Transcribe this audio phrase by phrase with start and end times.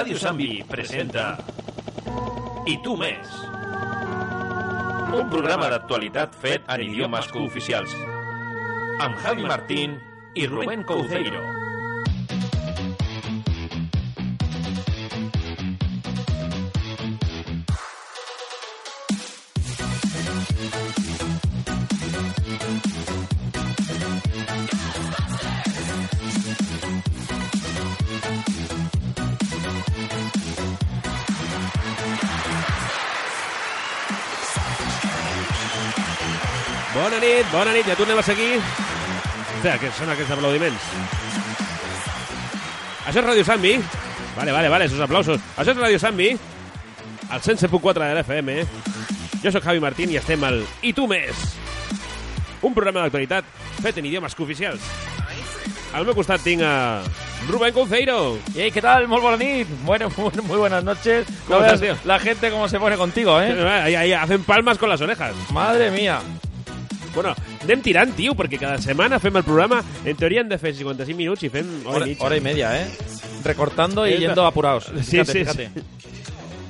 [0.00, 1.24] Ràdio Sambi presenta
[2.64, 3.34] I tu més.
[5.12, 7.92] Un programa d'actualitat fet en idiomes cooficials.
[9.04, 10.00] Amb Javi Martín
[10.32, 11.59] i Rubén Couceiro.
[37.20, 38.58] Nit, bona nit, ja tornem a seguir.
[38.58, 40.86] Hòstia, què són aquests aplaudiments?
[43.06, 43.74] Això és Radio Sambi.
[44.36, 45.40] Vale, vale, vale, esos aplausos.
[45.56, 46.30] Això és Radio Sambi,
[47.30, 48.56] al 107.4 de l'FM.
[49.40, 51.46] Jo sóc Javi Martín i estem al I tu més.
[52.60, 53.46] Un programa d'actualitat
[53.80, 54.84] fet en idiomes cooficials.
[55.96, 57.02] Al meu costat tinc a
[57.48, 58.38] Rubén Conceiro.
[58.54, 59.08] Hey, ¿qué tal?
[59.08, 59.66] Muy.
[59.82, 61.26] Bueno, muy, muy buenas noches.
[61.46, 62.08] ¿Cómo No estás, veas tío?
[62.08, 63.68] La gente cómo se pone contigo, ¿eh?
[63.82, 65.34] Ahí, ahí, hacen palmas con las orejas.
[65.52, 66.20] Madre mía.
[67.14, 69.82] Bueno, anem tirant, tio, perquè cada setmana fem el programa.
[70.04, 72.24] En teoria hem de fer 55 minuts i fem hora, Hora, i mitja.
[72.26, 72.86] hora y media, ¿eh?
[73.44, 74.90] Recortando y yendo apurados.
[75.02, 75.70] Sí, Fíjate, sí, fíjate.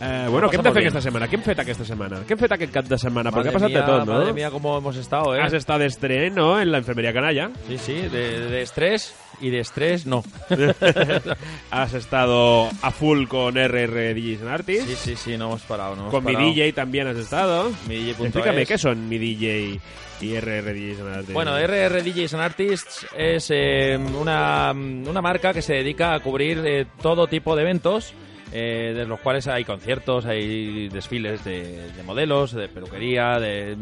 [0.02, 1.26] Eh, bueno, què hem de fer aquesta setmana?
[1.28, 2.22] Què hem fet aquesta setmana?
[2.24, 3.28] Què hem fet aquest cap de setmana?
[3.34, 4.14] Perquè ha passat mía, de tot, no?
[4.14, 5.42] Madre mía, cómo hemos estado, ¿eh?
[5.44, 7.50] Has estado de estreno en la enfermería canalla.
[7.68, 10.24] Sí, sí, de, de estrés y de estrés no.
[11.70, 14.88] Has estado a full con RR DJs and Artists.
[14.88, 15.96] Sí, sí, sí, no hemos parado.
[15.96, 16.34] No hemos con mi.
[16.34, 17.70] DJ también has estado.
[17.86, 18.08] Mi.
[18.10, 19.80] Explícame, ¿qué son mi DJ
[20.20, 21.32] y RR DJs and Artists?
[21.34, 26.62] Bueno, RR DJs and Artists es eh, una, una marca que se dedica a cubrir
[26.64, 28.12] eh, todo tipo de eventos,
[28.52, 33.76] eh, de los cuales hay conciertos, hay desfiles de, de modelos, de peluquería, de...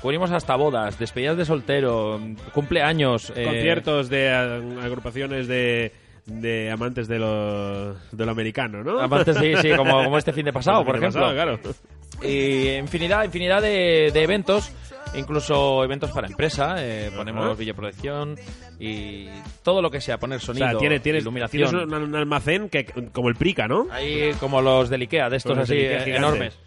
[0.00, 2.20] Cubrimos hasta bodas, despedidas de soltero,
[2.52, 3.32] cumpleaños.
[3.36, 5.92] eh, Conciertos de agrupaciones de,
[6.26, 9.00] de amantes de lo, de lo americano, ¿no?
[9.00, 11.20] Amantes, sí, sí, como, como este fin de pasado, por Fin de ejemplo.
[11.36, 12.28] pasado, claro.
[12.28, 14.72] Y infinidad, infinidad de, de eventos,
[15.14, 17.54] incluso eventos para empresa, eh, ponemos Ajá.
[17.54, 18.36] videoproyección
[18.78, 19.28] y
[19.62, 21.70] todo lo que sea, poner O sonido, sea, tiene, tienes, iluminación.
[21.70, 23.86] tienes un, un almacén que, como el Prica, ¿no?
[23.90, 26.16] Ahí como los del Ikea, de estos así Ikea eh, gigantes.
[26.16, 26.58] enormes.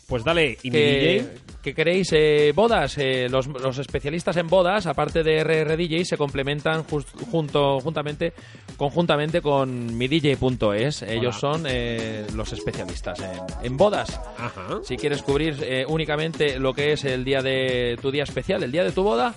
[0.07, 1.37] Pues dale, y mi que, DJ.
[1.63, 6.15] que queréis eh, bodas, eh, los, los especialistas en bodas, aparte de RR DJ, se
[6.17, 8.33] complementan junto, juntamente,
[8.77, 11.01] conjuntamente con midj.es.
[11.01, 14.19] Ellos son eh, los especialistas en, en bodas.
[14.37, 14.79] Ajá.
[14.83, 18.71] Si quieres cubrir eh, únicamente lo que es el día de tu día especial, el
[18.71, 19.33] día de tu boda,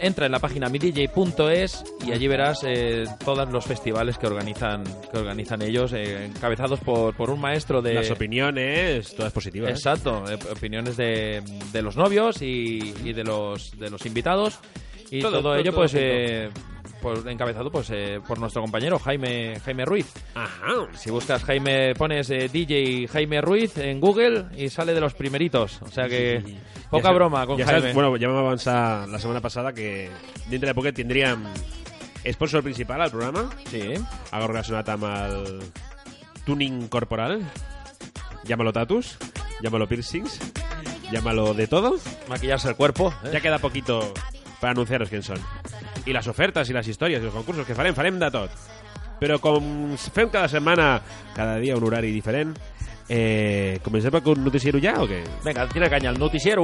[0.00, 5.18] entra en la página midj.es y allí verás eh, todos los festivales que organizan que
[5.18, 9.70] organizan ellos, eh, encabezados por, por un maestro de Las opiniones, todas positivas.
[9.70, 11.42] Exacto, eh, opiniones de,
[11.72, 14.58] de los novios y, y de los de los invitados
[15.10, 15.92] y Todo, todo, todo, ello todo pues,
[17.02, 20.06] pues encabezado pues eh, por nuestro compañero Jaime Jaime Ruiz.
[20.34, 20.86] Ajá.
[20.94, 25.82] Si buscas Jaime pones eh, DJ Jaime Ruiz en Google y sale de los primeritos,
[25.82, 26.42] o sea que
[26.90, 27.92] poca broma con ja Jaime.
[27.92, 30.08] Bueno, ja vam avançar la setmana passada que
[30.48, 31.42] dintre de poquet tindríem
[32.30, 33.94] sponsor principal al programa, Sí.
[34.30, 35.58] algo relacionat amb el
[36.46, 37.42] tuning corporal.
[38.44, 39.18] Llámalo tatus,
[39.60, 40.38] llámalo piercings,
[41.12, 41.96] llámalo de todo.
[42.28, 43.12] Maquillarse el cuerpo.
[43.24, 43.30] ¿eh?
[43.32, 44.12] Ya queda poquito
[44.62, 45.42] para anunciaros quién son.
[46.06, 48.54] I les ofertes i les històries i els concursos que farem, farem de tot.
[49.18, 51.00] Però com fem cada setmana,
[51.34, 52.54] cada dia un horari diferent,
[53.08, 55.20] eh, comencem amb un noticiero ja o què?
[55.44, 56.62] Venga, tira caña al noticiero.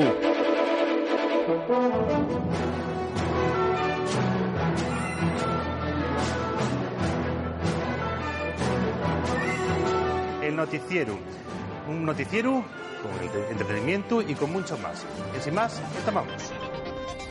[10.42, 11.18] El noticiero.
[11.88, 12.64] Un noticiero
[13.02, 15.04] con entre- entretenimiento y con mucho más.
[15.36, 16.26] Y sin más, estamos.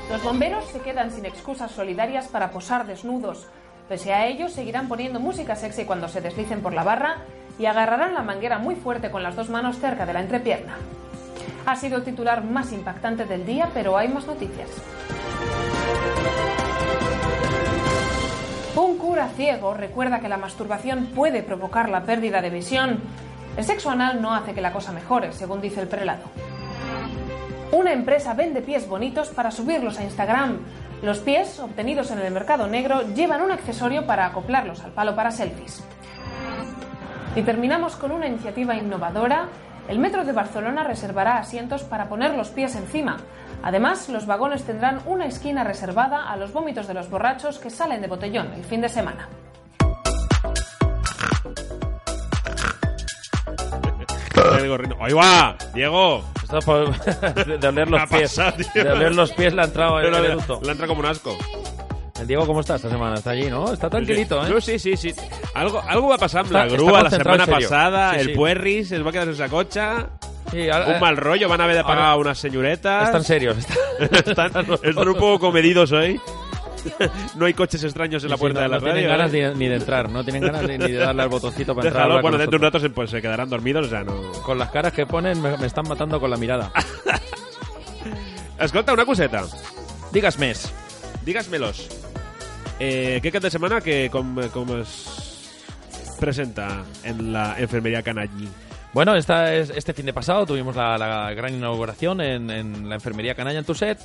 [0.09, 3.47] Los bomberos se quedan sin excusas solidarias para posar desnudos.
[3.89, 7.17] Pese a ello, seguirán poniendo música sexy cuando se deslicen por la barra
[7.59, 10.77] y agarrarán la manguera muy fuerte con las dos manos cerca de la entrepierna.
[11.65, 14.69] Ha sido el titular más impactante del día, pero hay más noticias.
[18.77, 22.99] Un cura ciego recuerda que la masturbación puede provocar la pérdida de visión.
[23.57, 26.23] El sexo anal no hace que la cosa mejore, según dice el prelado.
[27.71, 30.59] Una empresa vende pies bonitos para subirlos a Instagram.
[31.01, 35.31] Los pies, obtenidos en el mercado negro, llevan un accesorio para acoplarlos al palo para
[35.31, 35.83] selfies.
[37.35, 39.49] Y terminamos con una iniciativa innovadora.
[39.89, 43.17] El metro de Barcelona reservará asientos para poner los pies encima.
[43.61, 48.01] Además, los vagones tendrán una esquina reservada a los vómitos de los borrachos que salen
[48.01, 49.27] de botellón el fin de semana.
[54.57, 54.97] El gorrino.
[55.01, 55.55] ¡Ahí va!
[55.73, 56.23] ¡Diego!
[56.41, 56.89] Esto por-
[57.59, 58.35] de, oler ¿Qué los ha pies.
[58.35, 61.37] pasado, de oler los pies le ha entrado el, el le entra como un asco.
[62.19, 63.15] El Diego, ¿cómo está esta semana?
[63.17, 63.71] Está allí, ¿no?
[63.71, 64.49] Está tranquilito, ¿eh?
[64.49, 65.13] No, sí, sí, sí.
[65.53, 66.71] Algo, algo va a pasar la està
[67.37, 67.69] la en serio.
[67.69, 68.33] passada, Sí, el sí.
[68.33, 69.81] Puerris es va quedar sense cotxe,
[70.51, 73.03] Sí, ahora- un mal rollo, van a haver de pagar unas señoretas.
[73.07, 73.57] Están serios.
[73.57, 73.77] Están,
[74.25, 76.19] Están, están un poco comedidos hoy.
[77.35, 79.17] no hay coches extraños en la Sí, puerta no, de la no tienen radio.
[79.17, 79.51] ganas ¿eh?
[79.53, 82.03] ni, ni de entrar, no tienen ganas ni, ni de darle al botoncito para entrar.
[82.03, 84.03] a Déjalo, hablar bueno, dentro de un rato se, pues, se quedarán dormidos, o sea,
[84.03, 84.31] no...
[84.43, 86.71] Con las caras que ponen me, me están matando con la mirada.
[88.59, 89.43] Escolta, una coseta.
[90.11, 90.71] Digues més.
[91.25, 91.87] Dígasmelos.
[92.79, 95.53] Eh, ¿Qué cap de semana que com, com es
[96.19, 98.47] presenta en la enfermería Canallí?
[98.93, 102.95] Bueno, esta es, este fin de pasado tuvimos la, la gran inauguración en, en la
[102.95, 103.99] enfermería Canalla en Tuset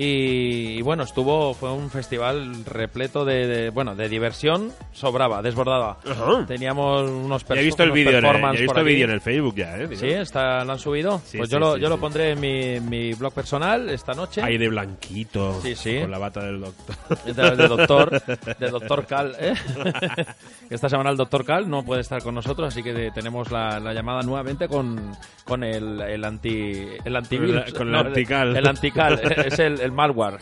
[0.00, 5.98] y, y bueno, estuvo fue un festival repleto de, de, bueno de diversión, sobraba, desbordaba.
[6.08, 6.46] Ajá.
[6.46, 9.88] Teníamos unos Ya he visto el vídeo en, en el Facebook ya, ¿eh?
[9.96, 11.20] Sí, está, lo han subido.
[11.24, 14.12] Sí, pues sí, yo, lo, sí, yo lo pondré en mi, mi blog personal esta
[14.12, 14.40] noche.
[14.40, 15.60] Ahí de blanquito.
[15.62, 15.98] Sí, sí.
[16.00, 16.96] Con la bata del doctor.
[17.24, 18.22] de, de doctor,
[18.58, 19.34] de doctor Cal.
[19.40, 19.54] ¿eh?
[20.70, 23.92] Esta semana el doctor Cal no puede estar con nosotros, así que tenemos la, la
[23.92, 25.12] llamada nuevamente con,
[25.44, 27.72] con el, el anti el antivirus.
[27.72, 28.56] Con el No, antical.
[28.56, 30.38] El, antical, es el, el malware.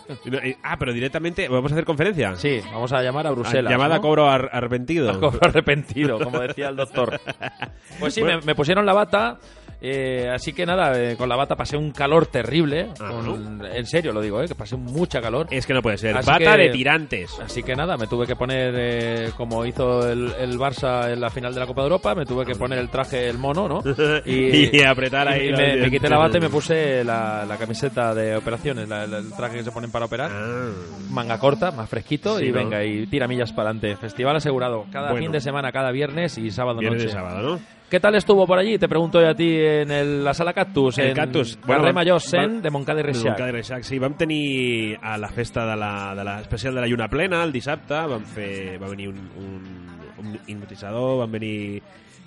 [0.63, 2.37] ah, pero directamente, ¿vamos a hacer conferencia?
[2.37, 3.67] Sí, vamos a llamar a Bruselas.
[3.67, 4.01] Ah, Llamada ¿no?
[4.01, 5.11] a cobro ar- arrepentido.
[5.11, 7.21] A cobro arrepentido, como decía el doctor.
[8.01, 8.41] Pues sí, Bueno.
[8.41, 9.39] me, me pusieron la bata.
[9.81, 12.89] Eh, así que nada, eh, con la bata pasé un calor terrible.
[13.01, 15.47] Ah, con- en serio lo digo, eh, que pasé mucha calor.
[15.51, 16.17] Es que no puede ser.
[16.17, 17.39] Así Bata que- de tirantes.
[17.41, 21.31] Así que nada, me tuve que poner, eh, como hizo el, el Barça en la
[21.31, 23.83] final de la Copa de Europa, me tuve que poner el traje, el mono, ¿no?
[24.27, 28.37] Y apretar ahí y me, quité la bata y me puse la, la camiseta de
[28.37, 30.31] operaciones, la- la- el traje que se ponen para operar.
[30.33, 30.71] Ah.
[31.11, 32.55] Manga corta, más fresquito Sí, y ¿no?
[32.59, 33.97] venga, y tira millas para adelante.
[33.97, 35.25] Festival asegurado, cada Bueno.
[35.25, 37.11] fin de semana, cada viernes y sábado Viernes noche.
[37.11, 37.61] y sábado, ¿no?
[37.89, 38.79] ¿Qué tal estuvo por allí?
[38.79, 41.57] Te pregunto yo a ti en el- la sala Cactus, El en Cactus.
[41.65, 43.25] Bueno, vam- Major Sen vam- de Montcada i de Reixac.
[43.27, 43.99] Montcada i Reixac, sí.
[44.01, 47.53] Vam tenir a la festa de la, de la especial de la Lluna Plena, el
[47.53, 51.81] dissabte, vam fer, va venir un, un, un hipnotitzador, van venir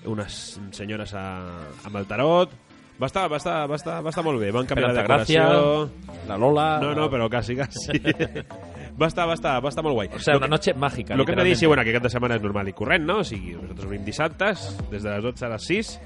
[0.05, 2.49] unes senyores a, amb el tarot,
[3.01, 5.89] va estar, va estar, va estar, va estar molt bé, van canviar la Esperanza decoració...
[6.05, 6.79] Gracia, la Lola...
[6.81, 7.99] No, no, però quasi, quasi.
[8.99, 10.09] va, estar, va, estar, va estar molt guai.
[10.15, 11.15] O sea, Lo una que- noche mágica.
[11.15, 13.05] Lo que hem de dir, sí, bueno, que cap de setmana és normal i corrent,
[13.05, 13.19] no?
[13.19, 15.99] O sigui, nosaltres obrim dissabtes, des de les 12 a les 6.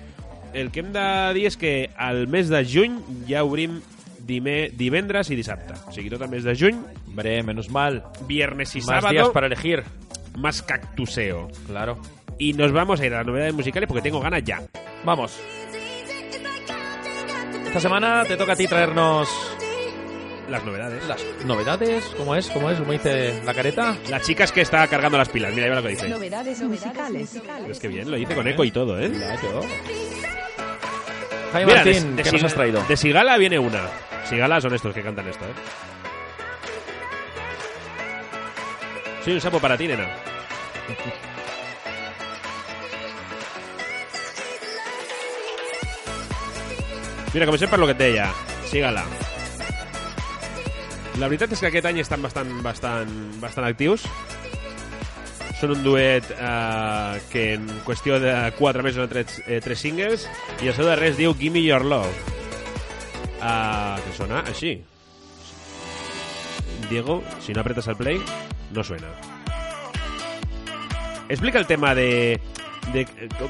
[0.53, 3.79] El que hem de dir és que al mes de juny ja obrim
[4.19, 5.73] dime, divendres i dissabte.
[5.87, 6.77] O sigui, tot el mes de juny,
[7.09, 8.03] Hombre, menos mal.
[8.27, 9.83] viernes y Más días sábado, para elegir.
[10.37, 11.47] más cactuseo.
[11.67, 11.97] Claro.
[12.39, 14.61] Y nos vamos a ir a las novedades musicales porque tengo ganas ya.
[15.03, 15.39] Vamos.
[17.67, 19.27] Esta semana te toca a ti traernos
[20.49, 21.03] Las novedades.
[21.07, 22.03] las novedades.
[22.17, 22.49] ¿Cómo es?
[22.49, 22.77] ¿Cómo es?
[22.77, 23.95] ¿Cómo dice la careta?
[24.09, 25.51] La chica es que está cargando las pilas.
[25.53, 26.09] Mira, ahí va lo que dice.
[26.09, 27.39] Novedades musicales.
[27.69, 29.09] Es que bien, lo dice con eco y todo, ¿eh?
[31.53, 32.83] Jaime Mira, Martín, de, ¿qué de nos Sig- has traído?
[32.87, 33.81] De Sigala viene una.
[34.29, 35.53] Sigala son estos que cantan esto, ¿eh?
[39.23, 40.07] Soy un sapo para ti, nena.
[47.33, 48.27] Mira, comencem per lo que et deia.
[48.69, 49.03] Sigala.
[51.21, 54.05] La veritat és que aquest any estan bastant, bastant, bastant actius.
[55.59, 60.25] Són un duet eh, que en qüestió de 4 mesos han tret eh, 3 singles
[60.63, 62.31] i el seu darrer es diu Gimme Your Love.
[63.43, 64.77] Uh, que sona així.
[66.89, 68.19] Diego, si no apretas el play,
[68.71, 69.11] no suena.
[71.29, 72.39] Explica el tema de
[72.91, 73.07] de eh,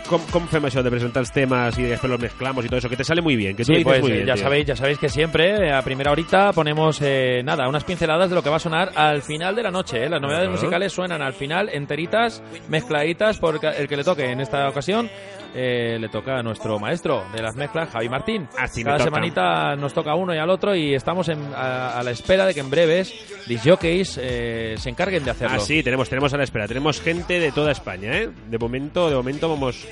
[0.08, 2.90] com, com fem això de presentar els temes y después los mezclamos y todo eso,
[2.90, 4.28] que te sale muy bien, que tú Sí, lo dices pues muy eh, bien.
[4.28, 4.44] ya tío.
[4.44, 8.36] sabéis, ya sabéis que siempre eh, a primera horita ponemos eh, nada, unas pinceladas de
[8.36, 10.04] lo que va a sonar al final de la noche.
[10.06, 10.10] ¿eh?
[10.10, 14.30] Las novedades musicales suenan al final enteritas, mezcladitas por el que le toque.
[14.32, 15.10] En esta ocasión
[15.56, 18.48] eh, le toca a nuestro maestro de las mezclas, Javi Martín.
[18.58, 22.12] Así Cada semanita nos toca uno y al otro y estamos en- a, a la
[22.12, 23.14] espera de que en breves
[23.48, 25.58] disjockeys eh, se encarguen de hacerlo.
[25.58, 26.68] Ah, sí, tenemos, tenemos a la espera.
[26.68, 28.30] Tenemos gente de toda España, ¿eh?
[28.50, 29.88] De momento, de momento vamos,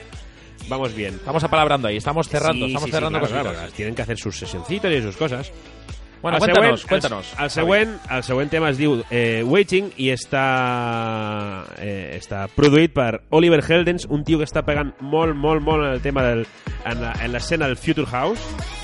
[0.68, 1.16] vamos bien.
[1.16, 4.18] Estamos apalabrando ahí, estamos cerrando, Sí, estamos sí, sí, cerrando claro, claro, tienen que hacer
[4.18, 5.52] sus sesioncitos y sus cosas.
[6.22, 7.34] Bueno, El cuéntanos, següent- cuéntanos.
[7.38, 10.44] El, el, següent, el següent tema es diu eh, Waiting i està,
[11.82, 15.96] eh, està produït per Oliver Heldens, un tio que està pegant molt, molt, molt en
[15.96, 16.46] el tema del,
[16.86, 17.02] en
[17.34, 18.40] l'escena del Future House,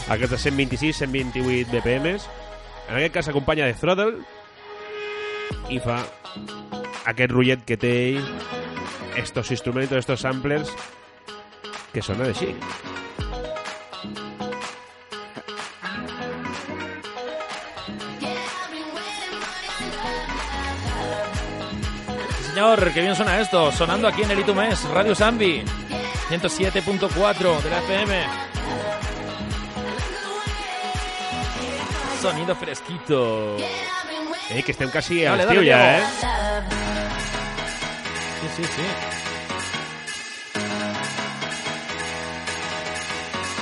[0.10, 2.25] aquests de 126, 128 BPMs.
[2.89, 4.17] En aquest cas s'acompanya de Throttle
[5.70, 6.00] i fa
[7.06, 8.24] aquest rotllet que té ell,
[9.17, 10.74] estos instrumentos, estos samplers,
[11.94, 12.50] que sonen així.
[22.58, 23.72] Señor, qué bien suena esto.
[23.72, 25.64] Sonando aquí en el Mes, Radio Zambi.
[26.28, 28.26] 107.4 de la FM.
[32.20, 33.58] Sonido fresquito.
[34.50, 36.00] Eh, que estem quasi a Dale, l'estiu dale, ja, Diego.
[36.00, 36.08] eh?
[38.42, 38.86] Sí, sí, sí.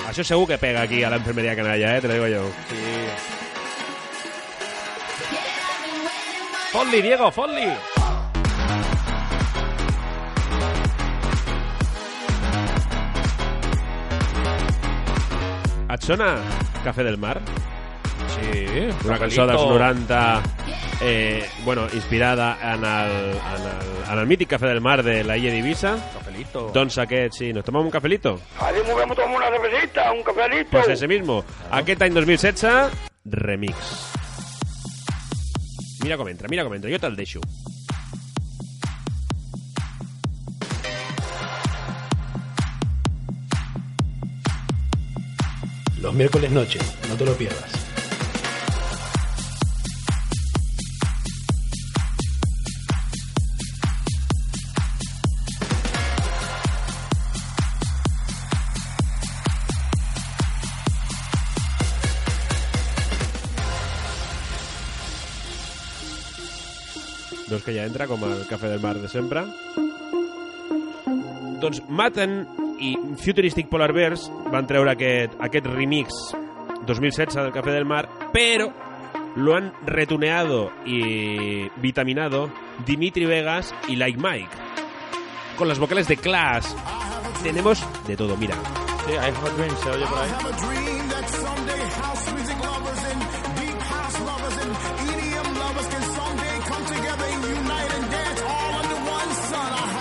[0.07, 1.99] Això segur que pega aquí a la enfermería canalla, eh?
[1.99, 2.47] Te lo digo yo.
[6.71, 7.94] Folly, Diego, Folly.
[15.85, 16.35] Et sona
[16.83, 17.39] Café del Mar?
[18.35, 20.41] Sí, Una cançó dels 90
[21.01, 25.37] eh, bueno, inspirada en el, en, el, en el mític Café del Mar de la
[25.37, 25.95] illa d'Ibissa.
[26.13, 26.69] Cafelito.
[26.73, 28.39] Doncs aquest, sí, ¿nos tomamos un cafelito?
[28.59, 30.69] Ahí movemos tomar una cervecita, un cafelito.
[30.71, 31.43] Pues ese mismo.
[31.71, 32.91] Aquest any 2016,
[33.25, 33.75] remix.
[36.03, 36.89] Mira com entra, mira com entra.
[36.91, 37.41] Jo te'l deixo.
[46.15, 46.79] Miércoles noche,
[47.09, 47.71] no te lo pierdas.
[67.47, 69.45] Doncs que ja entra com el Cafè del Mar de sempre.
[71.61, 76.13] Doncs Maten i Futuristic Polar Bears van treure aquest, aquest remix
[76.85, 78.71] 2016 del Café del Mar, pero
[79.35, 82.49] lo han retuneado y vitaminado
[82.85, 84.49] Dimitri Vegas y Like Mike.
[85.57, 86.67] Con las vocales de Clash.
[87.43, 88.55] Tenemos de todo, mira.
[89.05, 90.94] Sí, I have a dream, se oye por ahí.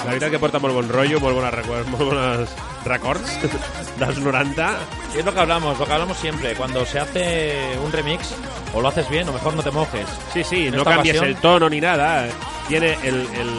[0.04, 2.50] La veritat que porta molt bon rotllo, molt bones records, molt bones
[2.84, 3.38] records
[4.00, 4.70] dels 90.
[5.14, 6.54] Y es lo que hablamos, lo que hablamos siempre.
[6.54, 8.34] Cuando se hace un remix,
[8.74, 10.06] o lo haces bien, o mejor no te mojes.
[10.32, 12.26] Sí, sí, En no cambies ocasión- el tono ni nada.
[12.68, 13.50] Tiene el, el, el,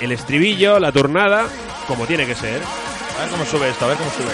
[0.00, 1.46] el estribillo, la turnada,
[1.88, 2.60] como tiene que ser.
[3.18, 4.32] A ver cómo sube esto, a ver cómo sube.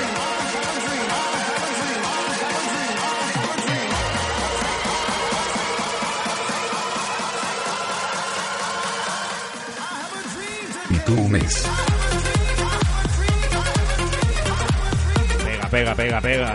[11.08, 11.54] Tu mes.
[15.44, 16.50] Pega, pega, pega, pega.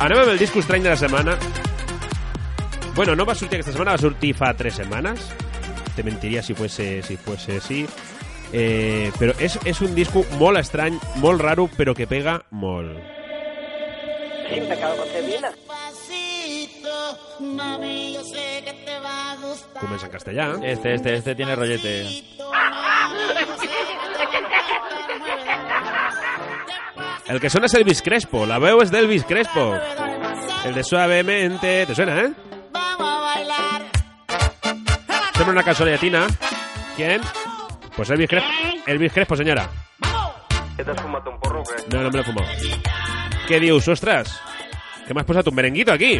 [0.00, 1.34] Anem amb el disco estrany de la setmana.
[2.96, 5.28] Bueno, no va sortir aquesta setmana, va sortir fa tres setmanes.
[5.96, 7.84] Te mentiria si fuese, si fuese así.
[8.56, 12.96] Eh, però és, és un disco molt estrany, molt raro, però que pega molt.
[19.78, 20.48] Comença en castellà.
[20.62, 22.38] Este, este, este tiene rollete.
[27.28, 29.74] El que suena es Elvis Crespo, la veu és d'Elvis Crespo.
[30.64, 32.32] El de Suavemente, ¿te suena, eh?
[35.34, 36.26] Sembla una cançó llatina.
[36.96, 37.20] ¿Quién?
[37.94, 38.50] Pues Elvis Crespo.
[38.86, 39.68] Elvis Crespo, senyora.
[40.76, 41.94] ¿Qué te has fumado un porro qué?
[41.94, 42.48] No, no me lo he fumado.
[43.48, 44.32] Què dius, ostres?
[45.06, 46.16] Que m'has posat un merenguito aquí.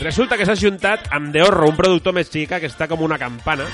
[0.00, 3.20] Resulta que s'ha juntat amb The Horro, un productor més xica que està com una
[3.20, 3.68] campana.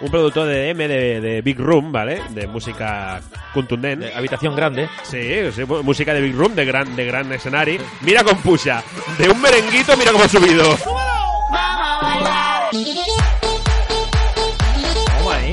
[0.00, 2.22] Un productor de M, de, de Big Room, ¿vale?
[2.30, 3.20] De música
[3.54, 4.02] contundent.
[4.02, 4.88] De habitación grande.
[5.02, 7.78] Sí, sí, música de Big Room, de gran, de gran escenari.
[8.02, 8.82] Mira com puja.
[9.18, 10.64] De un merenguito, mira com ha subido.
[15.14, 15.52] Vamos ahí.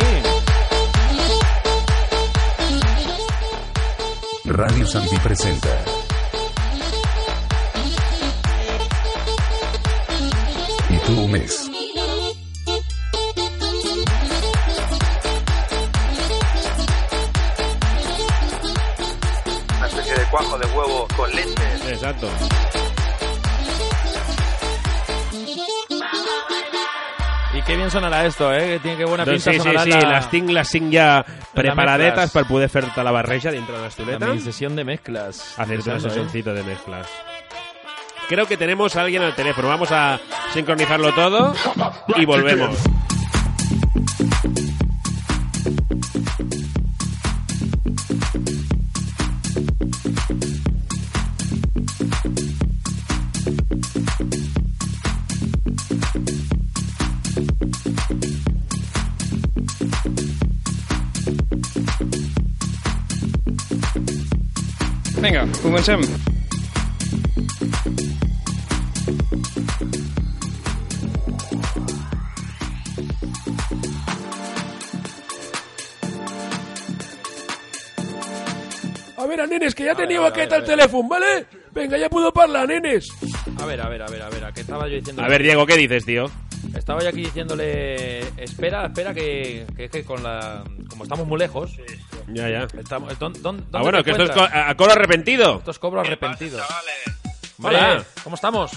[4.46, 5.86] Radio Santi presenta.
[10.90, 11.73] Y tú mes.
[20.76, 21.54] Huevo con leche.
[21.90, 22.30] Exacto.
[27.54, 28.68] Y qué bien sonará esto, ¿eh?
[28.74, 30.92] Que tiene que buena Doncs pinta sí, sí, sonarà sí, la, les tinc, les tinc
[30.94, 32.32] ja preparadetes mezclas.
[32.34, 34.26] per poder fer-te la barreja dintre de la l'estoleta.
[34.34, 35.54] mi sesión de mezclas.
[35.60, 36.10] Hacerte una Pensando, ¿eh?
[36.10, 37.08] sesioncita de mezclas.
[38.28, 39.68] Creo que tenemos a alguien al teléfono.
[39.68, 40.20] Vamos a
[40.54, 41.54] sincronizarlo todo
[42.16, 42.76] y volvemos.
[65.34, 66.00] Vinga, comencem.
[79.18, 81.48] A ver, nenes, que ya teniu aquest al telèfon, ¿vale?
[81.74, 83.10] Venga, ya puedo parlar, nenes.
[83.58, 85.24] A ver, a ver, a ver, a ver, ¿qué estaba yo diciendo?
[85.24, 86.26] A ver, Diego, ¿qué dices, tío?
[86.78, 90.64] Estaba yo aquí diciéndole, espera, espera, que, que, que con la...
[90.90, 91.76] Como estamos muy lejos...
[92.28, 92.68] Ya, ya.
[92.80, 95.58] Estamos, ¿dón- dón- dónde Ah, bueno, que esto es co- a, a coro arrepentido.
[95.60, 96.62] Esto es cobro arrepentido.
[97.62, 97.92] Hola.
[97.94, 98.72] Hombre, ¿Cómo estamos?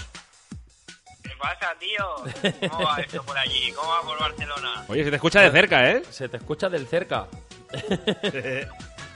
[1.23, 2.69] ¿Qué pasa, tío?
[2.69, 3.71] ¿Cómo va esto por allí?
[3.73, 4.85] ¿Cómo va por Barcelona?
[4.87, 6.03] Oye, se te escucha de cerca, ¿eh?
[6.09, 7.27] Se te escucha del cerca.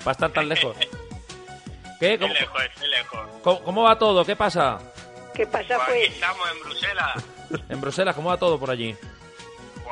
[0.05, 0.75] Va a estar tan lejos.
[1.99, 2.17] ¿Qué?
[2.17, 3.19] ¿Cómo, Estoy lejos, estoy lejos.
[3.43, 4.25] cómo- cómo va todo?
[4.25, 4.79] ¿Qué pasa?
[5.35, 6.13] ¿Qué pasa, Pues aquí pues?
[6.13, 7.23] estamos en Bruselas.
[7.69, 8.95] En Bruselas, ¿cómo va todo por allí?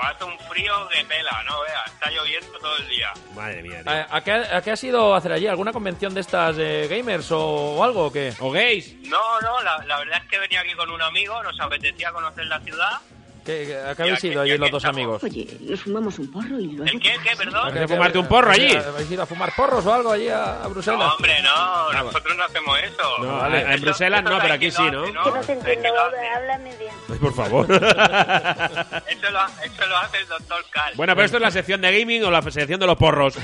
[0.01, 1.85] Hace un frío de pela, no veas.
[1.87, 3.11] Está lloviendo todo el día.
[3.35, 3.91] Madre mía, tío.
[3.91, 5.47] ¿A, a qué, a qué has ido a hacer allí?
[5.47, 7.39] ¿Alguna convención de estas eh, gamers o,
[7.75, 8.33] o algo o qué?
[8.39, 8.93] ¿O gays?
[9.07, 12.45] No, no, la, la verdad es que venía aquí con un amigo, nos apetecía conocer
[12.47, 12.99] la ciudad.
[13.45, 15.23] ¿Qué, qué- a qué habéis ido allí los dos amigos?
[15.23, 16.85] Oye, nos fumamos un porro y luego...
[16.91, 17.15] ¿El qué?
[17.23, 17.35] ¿Qué?
[17.35, 17.73] Perdón.
[17.73, 18.75] ¿Vas a fumarte un porro allí?
[18.75, 20.99] ¿Habéis ido a fumar porros o algo allí a, a Bruselas?
[20.99, 23.17] No, hombre, no, nosotros no hacemos eso.
[23.19, 23.61] No, Vale.
[23.73, 25.03] en Bruselas no, pero aquí sí, ¿no?
[25.05, 25.89] Que no te entiendo,
[26.35, 26.93] háblame bien.
[27.09, 27.65] Ay, por favor.
[29.09, 30.93] Eso lo, eso lo hace el doctor Cal.
[30.95, 33.35] bueno, pero esto es la sección de gaming o la sección de los porros.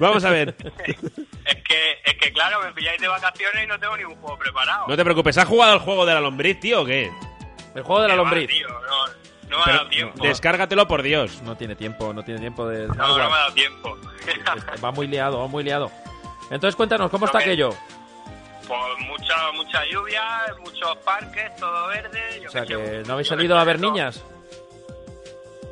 [0.00, 0.54] Vamos a ver.
[1.46, 4.86] Es que, es que claro, me pilláis de vacaciones y no tengo ningún juego preparado.
[4.88, 7.10] No te preocupes, ¿has jugado al juego de la lombriz, tío, o qué?
[7.74, 8.48] El juego de la Qué va, lombriz.
[8.48, 9.06] tío, no,
[9.58, 10.22] no me ha dado tiempo.
[10.22, 11.42] descárgatelo, por Dios.
[11.42, 12.86] No tiene tiempo, no tiene tiempo de...
[12.88, 13.96] No, no me ha dado tiempo.
[14.84, 15.90] Va muy liado, va muy liado.
[16.50, 17.42] Entonces cuéntanos, ¿cómo está Ok.
[17.44, 17.70] aquello?
[18.66, 20.22] Pues mucha, mucha lluvia,
[20.60, 22.40] muchos parques, todo verde.
[22.42, 24.22] yo O sea, que no habéis salido a ver niñas.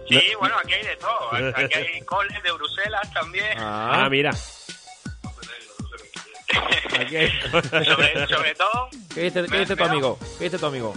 [0.09, 1.31] Sí, bueno, aquí hay de todo.
[1.57, 3.57] Aquí hay coles de Bruselas también.
[3.59, 4.31] Ah, mira.
[7.01, 8.89] Aquí hay- sobre, sobre todo...
[9.15, 10.19] ¿Qué dice, qué dice tu amigo?
[10.39, 10.93] ¿Qué dice tu amigo?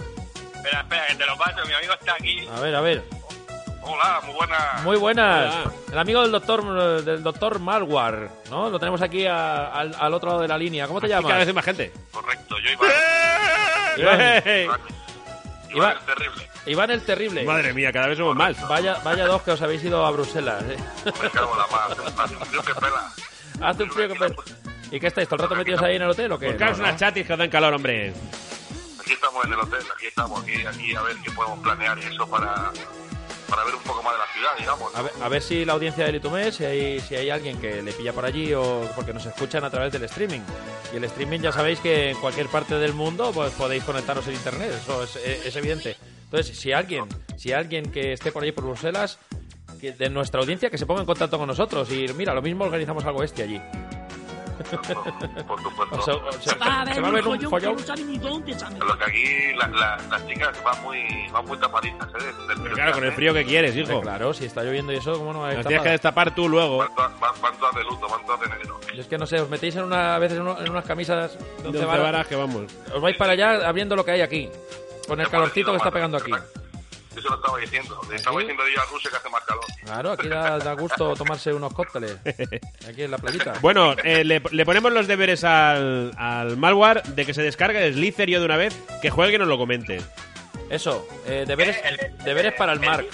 [0.66, 1.66] Espera, espera, que te lo paso.
[1.66, 2.48] Mi amigo está aquí.
[2.54, 3.04] A ver, a ver.
[3.82, 4.80] Hola, muy buena.
[4.82, 5.54] Muy buenas.
[5.54, 5.72] Hola.
[5.92, 8.68] El amigo del doctor del doctor Malwar, ¿no?
[8.68, 10.88] Lo tenemos aquí a- al, al otro lado de la línea.
[10.88, 11.48] ¿Cómo te Aquí cada vez llamas?
[11.48, 11.92] hay más gente.
[12.10, 12.90] Correcto, yo Iván.
[13.96, 14.20] Iván.
[14.44, 14.68] ¡Ey!
[15.72, 16.48] Iván, terrible.
[16.66, 17.44] Iván el terrible.
[17.44, 18.60] Madre mía, cada vez somos más.
[18.68, 20.76] Vaya, vaya dos que os habéis ido a Bruselas, ¿eh?
[21.22, 21.96] Me cago en la paz.
[22.18, 23.12] Hace un frío que pela.
[23.68, 24.14] Hace un frío que...
[24.16, 24.36] pe-
[24.90, 25.28] ¿Y qué estáis?
[25.28, 26.48] ¿Todo el rato metidos ahí en el hotel o qué?
[26.48, 26.96] Buscaos No, no.
[26.96, 28.12] chatis que os dan calor, hombre.
[29.06, 32.72] Aquí estamos en el hotel, aquí estamos, aquí, a ver qué podemos planear eso para,
[33.48, 34.92] para ver un poco más de la ciudad, digamos.
[35.22, 38.12] A ver, si la audiencia del Itumé, si hay, si hay alguien que le pilla
[38.12, 40.40] por allí o porque nos escuchan a través del streaming.
[40.92, 44.34] Y el streaming ya sabéis que en cualquier parte del mundo pues podéis conectaros en
[44.34, 45.96] internet, eso es, es evidente.
[46.24, 49.20] Entonces, si alguien, si alguien que esté por allí por Bruselas,
[49.80, 52.64] que de nuestra audiencia que se ponga en contacto con nosotros y mira, lo mismo
[52.64, 53.62] organizamos algo este allí.
[55.46, 55.96] Por supuesto.
[55.96, 57.76] O sea, o sea, se, se va a ver un follón.
[57.76, 62.12] Lo que aquí la- la- las chicas van muy, van muy tapaditas, ¿eh?
[62.24, 64.00] Del- del- Pero claro, con el frío que quieres, hijo.
[64.00, 66.34] Claro, si está lloviendo y eso, ¿cómo no va a Las estar tienes que destapar
[66.34, 66.78] tú luego.
[66.78, 68.80] Van todas, de luto, van todas de negro.
[68.94, 70.84] Yo es que no sé, os metéis en una, a veces en, uno- en unas
[70.84, 72.64] camisas de De once once varas, varas que vamos.
[72.94, 74.48] os vais para allá abriendo lo que hay aquí,
[75.06, 76.32] con el calorcito que está pegando aquí.
[77.16, 78.00] Eso lo estaba diciendo.
[78.10, 79.64] Le estaba diciendo yo a Rusia que hace más calor.
[79.84, 82.16] Claro, aquí da, da gusto tomarse unos cócteles,
[82.88, 83.54] aquí en la playita.
[83.60, 87.94] Bueno, eh, le, le ponemos los deberes al, al malware de que se descargue el
[87.94, 90.00] Slicerio de una vez, que juegue y nos lo comente.
[90.68, 91.76] Eso, eh, deberes,
[92.24, 93.06] deberes para el Mark.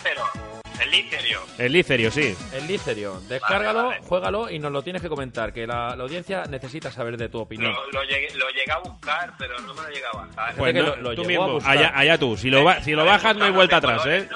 [0.82, 1.40] El licerio.
[1.58, 2.36] El Licerio, sí.
[2.52, 4.08] El Licerio, descárgalo, Vale, vale.
[4.08, 7.38] juégalo y nos lo tienes que comentar, que la, la audiencia necesita saber de tu
[7.40, 7.72] opinión.
[7.72, 10.54] Lo, lo, llegué, lo llegué a buscar, pero no me lo llegué a bajar.
[10.56, 11.76] Pues no, lo- lo tú mismo, buscar.
[11.78, 12.36] allá, allá tú.
[12.36, 14.28] Si lo, ba- si lo bajas no hay vuelta atrás, ¿eh?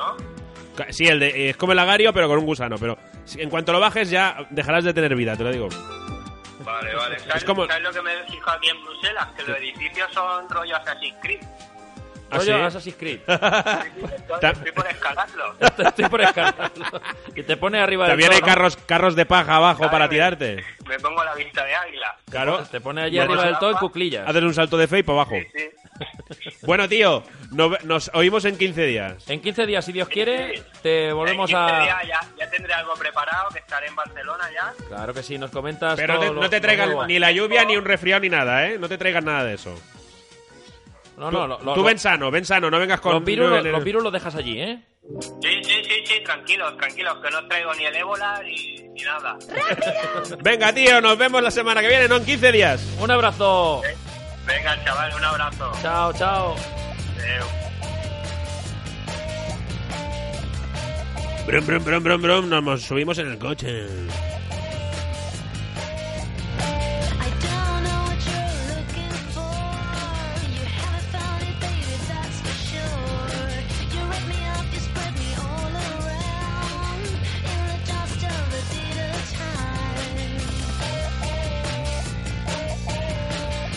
[0.91, 2.77] Sí, el de, es como el agario, pero con un gusano.
[2.79, 5.69] Pero si- en cuanto lo bajes ya dejarás de tener vida, te lo digo.
[6.65, 7.19] Vale, vale.
[7.21, 9.29] ¿Sabes, como- ¿sabes lo que me fijo aquí en Bruselas?
[9.37, 11.41] Que los edificios son rollos Assassin's Creed.
[12.31, 12.63] ¿Ah, Rollo sí?
[12.63, 13.21] Assassin's Creed.
[13.29, 15.55] Estoy por escalarlo.
[15.79, 17.01] Estoy por escalarlo.
[17.35, 18.55] Y te pone arriba del También hay todo, ¿no?
[18.55, 20.65] carros, carros de paja abajo Claro, para me- tirarte.
[20.89, 22.17] Me pongo la vista de águila.
[22.31, 22.65] Claro.
[22.71, 24.29] Te pone allí arriba del todo en cuclillas.
[24.29, 25.37] Haces un salto de fe y para abajo.
[25.55, 25.71] Sí.
[26.63, 29.31] Bueno, tío, no- nos oímos en 15 días.
[29.31, 31.81] En 15 días, si Dios quiere, te volvemos En 15 a...
[31.85, 34.75] días ya, ya tendré algo preparado, que estaré en Barcelona ya.
[34.89, 37.07] Claro que sí, nos comentas Pero no todo te, lo- no te lo traigas nuevo.
[37.07, 38.79] ni la lluvia ni un resfriado ni nada, ¿eh?
[38.79, 39.81] No te traigas nada de eso.
[41.17, 43.15] No, no, lo- Tú lo- ven sano, ven sano, no vengas con...
[43.15, 44.79] los virus, no- los, los virus los dejas allí, ¿eh?
[45.41, 49.03] Sí, sí, sí, sí, tranquilos, tranquilos, que no os traigo ni el ébola ni, ni
[49.03, 49.37] nada.
[50.43, 52.85] Venga, tío, nos vemos la semana que viene, no en 15 días.
[53.01, 53.83] Un abrazo.
[54.47, 55.73] Venga, chaval, un abrazo.
[55.81, 56.55] Chao, chao.
[57.19, 57.47] Adeu.
[61.47, 63.87] Brum, brum, brum, brum, brum, nos subimos en el coche.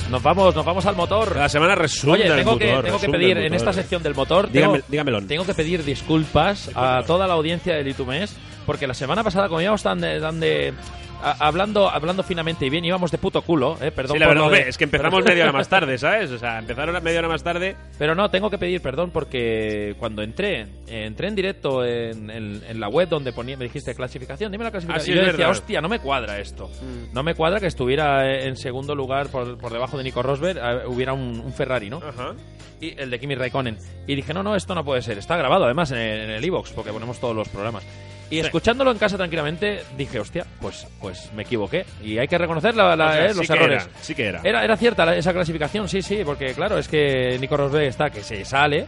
[0.09, 1.35] Nos vamos, nos vamos al motor.
[1.35, 4.01] La semana resunda Oye, el tengo que, motor, tengo que pedir el en esta sección
[4.01, 5.21] del motor, Dígame- tengo, dígamelo.
[5.23, 9.61] tengo que pedir disculpas a toda la audiencia del Itumés, porque la semana pasada, como
[9.61, 10.73] íbamos tan de, tan de-
[11.21, 14.35] a- hablando, hablando finamente y bien, íbamos de puto culo, eh, perdón Sí, la por
[14.35, 16.31] verdad, lo de- es que empezamos media hora más tarde, ¿sabes?
[16.31, 17.75] O sea, empezaron media hora más tarde.
[17.97, 22.63] Pero no, tengo que pedir perdón porque cuando entré, eh, entré en directo en, en-
[22.67, 25.01] en la web donde ponía, me dijiste clasificación, dime la clasificación.
[25.01, 25.51] Ah, sí, y yo decía, verdad.
[25.51, 26.69] hostia, no me cuadra esto.
[27.13, 30.57] No me cuadra que estuviera eh, en segundo lugar por, por debajo de Nico Rosberg,
[30.57, 31.97] eh, hubiera un, un Ferrari, ¿no?
[31.97, 32.33] Ajá.
[32.81, 33.77] Y el de Kimi Raikkonen.
[34.07, 35.17] Y dije, no, no, esto no puede ser.
[35.17, 37.85] Está grabado además en el, en el iVoox, porque ponemos todos los programas.
[38.31, 38.39] Y Sí.
[38.41, 41.85] escuchándolo en casa tranquilamente, dije, hostia, pues, pues me equivoqué.
[42.03, 43.83] Y hay que reconocer la- la- O sea, eh, sí los que errores.
[43.83, 44.41] era, sí que era.
[44.43, 48.09] Era, era cierta la- esa clasificación, sí, sí, porque claro, es que Nico Rosberg está
[48.11, 48.85] que se sale,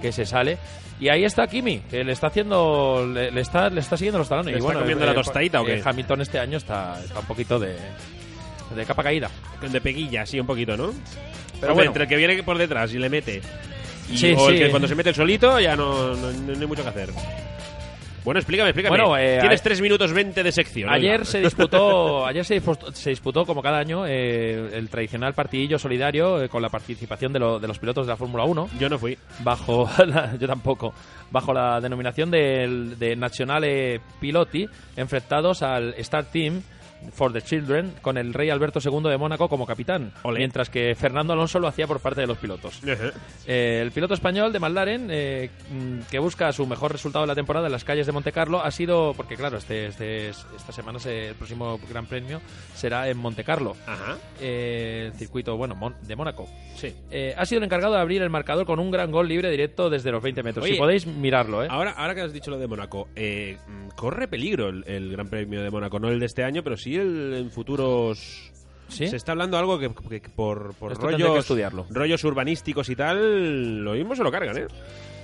[0.00, 0.58] que se sale.
[1.00, 4.28] Y ahí está Kimi, que le está haciendo, le, le está, le está siguiendo los
[4.28, 4.46] talones.
[4.46, 5.74] ¿Le y está bueno, comiendo eh, la tostadita o qué?
[5.76, 7.74] eh, Hamilton este año está, está un poquito de,
[8.76, 9.30] de capa caída.
[9.68, 10.92] De peguilla, sí, un poquito, ¿no?
[11.60, 11.90] Pero Hombre, bueno.
[11.90, 13.40] entre el que viene por detrás y le mete.
[14.10, 16.82] Y, Sí, o el que cuando se mete solito ya no, no, no hay mucho
[16.82, 17.08] que hacer.
[18.24, 18.96] Bueno, explícame, explícame.
[18.96, 20.90] Bueno, eh, Tienes a- 3 minutos 20 de sección.
[20.90, 21.24] Ayer oiga.
[21.24, 26.40] se disputó, ayer se disputó, se disputó, como cada año, eh, el tradicional partidillo solidario
[26.42, 28.70] eh, con la participación de, lo- de los pilotos de la Fórmula 1.
[28.78, 29.18] Yo no fui.
[29.40, 30.94] Bajo, la- yo tampoco,
[31.30, 36.62] bajo la denominación del, de Nazionale Piloti, enfrentados al Star Team
[37.12, 41.32] for the Children con el rey Alberto II de Mónaco como capitán, mientras que Fernando
[41.32, 42.80] Alonso lo hacía por parte de los pilotos.
[43.46, 47.34] Eh, el piloto español de McLaren, eh, mm, que busca su mejor resultado de la
[47.34, 50.98] temporada en las calles de Monte Carlo, ha sido, porque claro, este, este, esta semana
[50.98, 52.40] se- el próximo Gran Premio
[52.74, 54.16] será en Monte Carlo, Ajá.
[54.40, 56.48] eh, el circuito bueno Mon- de Mónaco.
[56.76, 56.94] Sí.
[57.36, 60.10] Ha sido el encargado de abrir el marcador con un gran gol libre directo desde
[60.10, 60.64] los 20 metros.
[60.64, 61.68] Oye, si podéis mirarlo, ¿eh?
[61.70, 65.28] Ahora, ahora que has dicho lo de Mónaco, eh, mm, corre peligro el, el Gran
[65.28, 68.50] Premio de Mónaco, no el de este año, pero sí en futuros.
[68.88, 69.06] ¿Sí?
[69.08, 71.86] Se está hablando algo que, que- por, rollos, que estudiarlo.
[71.88, 74.66] rollos urbanísticos y tal, lo mismo se lo cargan, ¿eh?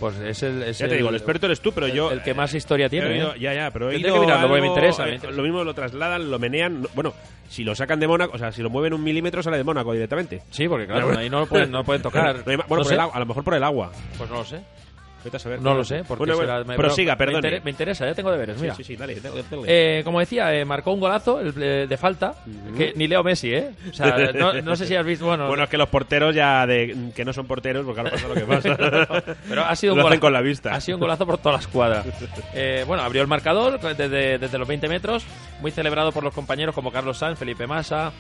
[0.01, 0.63] Pues es el.
[0.63, 2.11] es Ya te digo, el experto eres tú, pero el- yo...
[2.11, 3.19] El que más historia tiene.
[3.21, 3.27] ¿eh?
[3.39, 5.19] ya, ya, pero he que mirarlo, me interesa, eh.
[5.33, 6.83] Lo mismo lo trasladan, lo menean.
[6.83, 7.13] no- Bueno,
[7.51, 9.93] si lo sacan de Mónaco, o sea, si lo mueven un milímetro, sale de Mónaco
[9.93, 10.41] directamente.
[10.51, 12.37] Sí, porque claro, ahí no lo pueden, no lo pueden tocar.
[12.47, 12.95] No hay ma- bueno, No por sé.
[12.95, 13.93] el agua, a lo mejor por el agua.
[14.17, 14.61] Pues no lo sé.
[15.25, 15.61] Vete a saber.
[15.61, 17.41] No lo sé, porque Bueno, bueno, será- me- prosiga, perdón.
[17.43, 18.75] Me, inter- me interesa, ya tengo deberes, mira.
[18.75, 19.63] Sí, sí, sí, dale, dale, dale.
[19.67, 22.35] Eh, como decía, eh, marcó un golazo el, eh, de falta,
[22.77, 23.71] que ni Leo Messi, ¿eh?
[23.91, 26.67] O sea, no, no sé si has visto, bueno, Bueno, es que los porteros ya
[26.67, 28.77] de que no son porteros, porque ahora pasa lo que pasa.
[29.49, 30.75] pero ha sido un Lo hacen golazo, con la vista.
[30.75, 32.05] Ha sido un golazo por toda la escuadra.
[32.55, 35.25] Eh, bueno, abrió el marcador desde, desde los 20 metros,
[35.61, 38.13] muy celebrado por los compañeros como Carlos Sanz, Felipe Massa,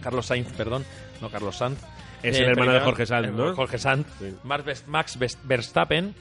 [0.00, 0.84] Carlos Sainz, perdón,
[1.20, 1.78] no Carlos Sanz.
[2.22, 3.54] Es el hermano de Jorge Sanz, eh, ¿no?
[3.54, 4.34] Jorge Sanz, Sí.
[4.42, 6.14] Max, Vers- Max Vers- Verstappen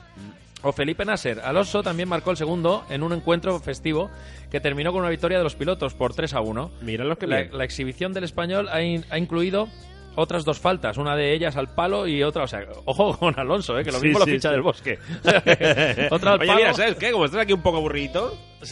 [0.62, 1.40] o Felipe Nasser.
[1.40, 4.10] Alonso también marcó el segundo en un encuentro festivo
[4.52, 6.72] que terminó con una victoria de los pilotos por 3 a 1.
[6.82, 9.68] Mira los que La, la exhibición del español ha, in- ha incluido
[10.16, 13.78] otras dos faltas, una de ellas al palo y otra, o sea, ojo con Alonso,
[13.78, 13.84] ¿eh?
[13.84, 14.54] que lo Sí, mismo lo sí, ficha sí.
[14.54, 15.00] del bosque.
[16.12, 17.12] otra al Oye, palo mira, ¿sabes qué?
[17.12, 18.38] Como estás aquí un poco aburridito,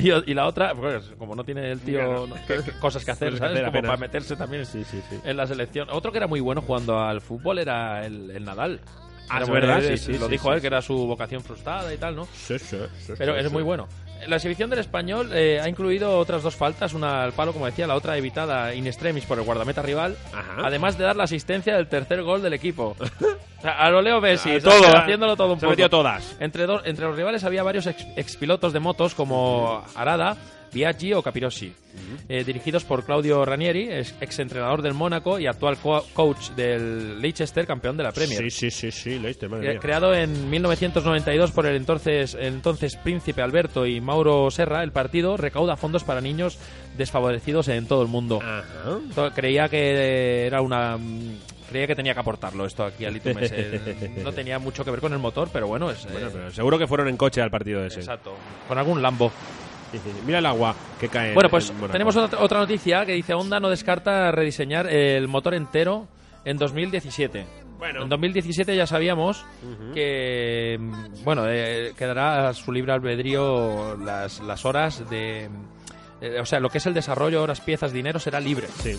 [0.00, 2.26] y, y la otra, pues, como no tiene el tío Claro.
[2.26, 3.56] no, que- que- cosas que hacer, ¿sabes?
[3.58, 3.88] como apenas.
[3.90, 4.64] para meterse también
[5.24, 5.88] en la selección.
[5.90, 8.80] Otro que era muy bueno jugando al fútbol era el, el Nadal.
[9.28, 11.96] Ah, es verdad, sí, sí, lo sí, dijo él, que era su vocación frustrada y
[11.96, 12.26] tal, ¿no?
[12.34, 13.88] Sí, sí, sí, Pero es muy bueno.
[14.26, 17.86] La exhibición del español eh, ha incluido otras dos faltas, una al palo, como decía,
[17.86, 20.16] la otra evitada in extremis por el guardameta rival,
[20.62, 22.96] además de dar la asistencia del tercer gol del equipo.
[23.62, 25.70] O sea, a lo Leo Messi, todo, haciéndolo todo un se poco.
[25.70, 26.34] metió todas.
[26.40, 30.36] Entre, dos- entre los rivales había varios ex- expilotos de motos como Arada,
[30.72, 31.72] Biaggi o Capirossi,
[32.28, 37.66] eh, dirigidos por Claudio Ranieri, ex exentrenador del Mónaco y actual co- coach del Leicester,
[37.66, 38.38] campeón de la Premier.
[38.38, 39.80] Sí, sí, sí, sí, Leicester, madre Cre- mía.
[39.80, 45.36] Creado en 1992 por el entonces, el entonces príncipe Alberto y Mauro Serra, el partido
[45.36, 46.58] recauda fondos para niños
[46.96, 48.40] desfavorecidos en todo el mundo.
[49.34, 51.36] Creía que era una mm,
[51.68, 53.50] creía que tenía que aportarlo esto aquí al Itumes.
[53.54, 56.50] Eh, No tenía mucho que ver con el motor, pero bueno, es Bueno, eh, pero
[56.52, 58.00] seguro que fueron en coche al partido ese.
[58.00, 58.34] exacto,
[58.68, 59.32] con algún Lambo.
[60.26, 61.28] Mira el agua que cae.
[61.28, 65.54] en- Bueno, pues tenemos otra, otra noticia que dice Honda no descarta rediseñar el motor
[65.54, 66.08] entero
[66.44, 67.46] en 2017.
[67.78, 68.02] Bueno.
[68.04, 69.44] En 2017 ya sabíamos
[69.92, 70.78] que
[71.24, 75.48] bueno eh, quedará a su libre albedrío las, las horas de
[76.20, 78.90] eh, o sea lo que es el desarrollo horas piezas dinero será libre Sí.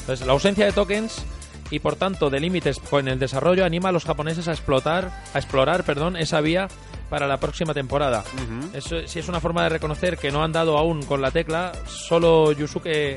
[0.00, 1.24] entonces la ausencia de tokens
[1.70, 5.38] y por tanto de límites con el desarrollo anima a los japoneses a explotar a
[5.38, 6.68] explorar perdón esa vía
[7.08, 8.24] para la próxima temporada
[8.72, 11.72] eso si es una forma de reconocer que no han dado aún con la tecla
[11.86, 13.16] solo Yusuke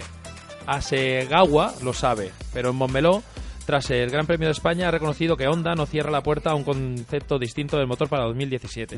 [0.65, 3.23] Asegawa lo sabe pero en Montmeló
[3.65, 6.55] tras el Gran Premio de España ha reconocido que Honda no cierra la puerta a
[6.55, 8.97] un concepto distinto del motor para 2017.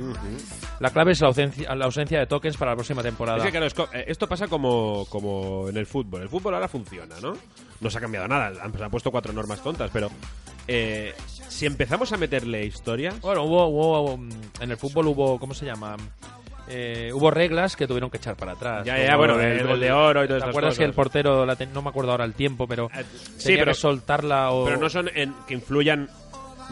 [0.80, 3.38] La clave es la ausencia, la ausencia de tokens para la próxima temporada.
[3.38, 6.24] Es que, claro, eh, esto pasa como, como en el fútbol.
[6.24, 7.34] El fútbol ahora funciona, ¿no?
[7.82, 8.48] No se ha cambiado nada.
[8.64, 10.10] Han, se han puesto cuatro normas tontas, pero
[10.68, 11.14] eh,
[11.50, 13.20] si empezamos a meterle historias...
[13.22, 14.30] Bueno, hubo, hubo, um,
[14.60, 15.96] en el fútbol hubo, ¿cómo se llama?
[16.70, 18.86] Eh, hubo reglas que tuvieron que echar para atrás.
[18.86, 20.78] Ya, ya, bueno, el gol de oro y todas ¿Te estas acuerdas cosas?
[20.80, 22.90] que el portero, la ten- no me acuerdo ahora el tiempo, pero
[23.38, 24.66] sí, tenía pero- que soltarla o...
[24.66, 26.10] Pero no son en- que influyan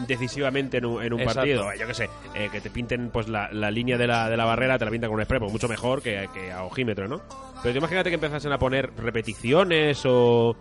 [0.08, 1.40] decisivamente en un, en un Exacto.
[1.40, 1.66] partido.
[1.78, 4.46] Yo qué sé, eh, que te pinten pues la, la línea de la, de la
[4.46, 7.20] barrera, te la pintan con un spray, pues mucho mejor que, que a ojímetro, ¿no?
[7.62, 10.56] Pero imagínate que empezasen a poner repeticiones o...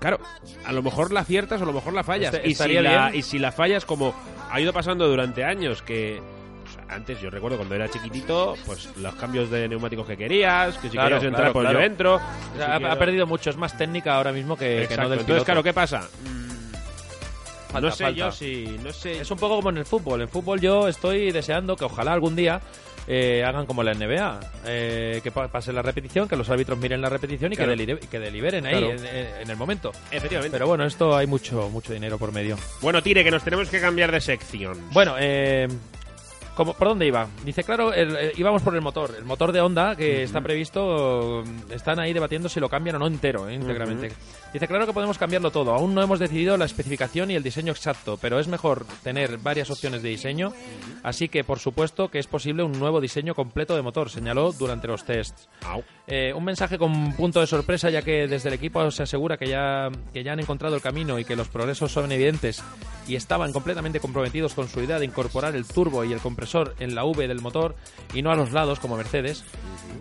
[0.00, 0.18] Claro,
[0.64, 2.34] a lo mejor la aciertas o a lo mejor la fallas.
[2.34, 4.14] Este- y, si la, y si la fallas, como
[4.50, 6.20] ha ido pasando durante años, que
[6.88, 10.94] antes yo recuerdo cuando era chiquitito, pues los cambios de neumáticos que querías, que si
[10.94, 11.78] Claro, querías entrar, claro, pues claro.
[11.78, 12.14] yo entro.
[12.16, 15.24] O sea, Si ha, perdido mucho, es más técnica ahora mismo que, no del Entonces,
[15.26, 15.44] piloto.
[15.44, 16.08] claro, ¿qué pasa?
[17.70, 18.18] Falta, no sé falta.
[18.18, 18.78] yo si...
[18.82, 19.20] No sé...
[19.20, 20.22] Es un poco como en el fútbol.
[20.22, 22.60] En fútbol yo estoy deseando que ojalá algún día
[23.06, 27.00] eh, hagan como la NBA, eh, que pa- pase la repetición, que los árbitros miren
[27.00, 27.72] la repetición y Claro.
[27.74, 28.90] que, delire- que deliberen ahí Claro.
[28.92, 29.92] en- en el momento.
[30.10, 30.52] Efectivamente.
[30.52, 32.56] Pero bueno, esto hay mucho mucho dinero por medio.
[32.80, 34.78] Bueno, Tire, que nos tenemos que cambiar de sección.
[34.92, 35.68] Bueno, eh,
[36.54, 37.26] como, ¿por dónde iba?
[37.44, 39.14] Dice, claro, el- eh, íbamos por el motor.
[39.16, 42.98] El motor de Honda, que está previsto, mm, están ahí debatiendo si lo cambian o
[42.98, 44.12] no entero, eh, íntegramente.
[44.52, 45.72] Dice, claro que podemos cambiarlo todo.
[45.72, 49.70] Aún no hemos decidido la especificación y el diseño exacto, pero es mejor tener varias
[49.70, 50.52] opciones de diseño.
[51.02, 54.88] Así que, por supuesto, que es posible un nuevo diseño completo de motor, señaló durante
[54.88, 55.48] los tests.
[56.08, 59.46] Eh, un mensaje con punto de sorpresa, ya que desde el equipo se asegura que
[59.46, 62.62] ya, que ya han encontrado el camino y que los progresos son evidentes
[63.06, 66.39] y estaban completamente comprometidos con su idea de incorporar el turbo y el compresor
[66.78, 67.74] en la V del motor
[68.14, 69.44] y no a los lados como Mercedes.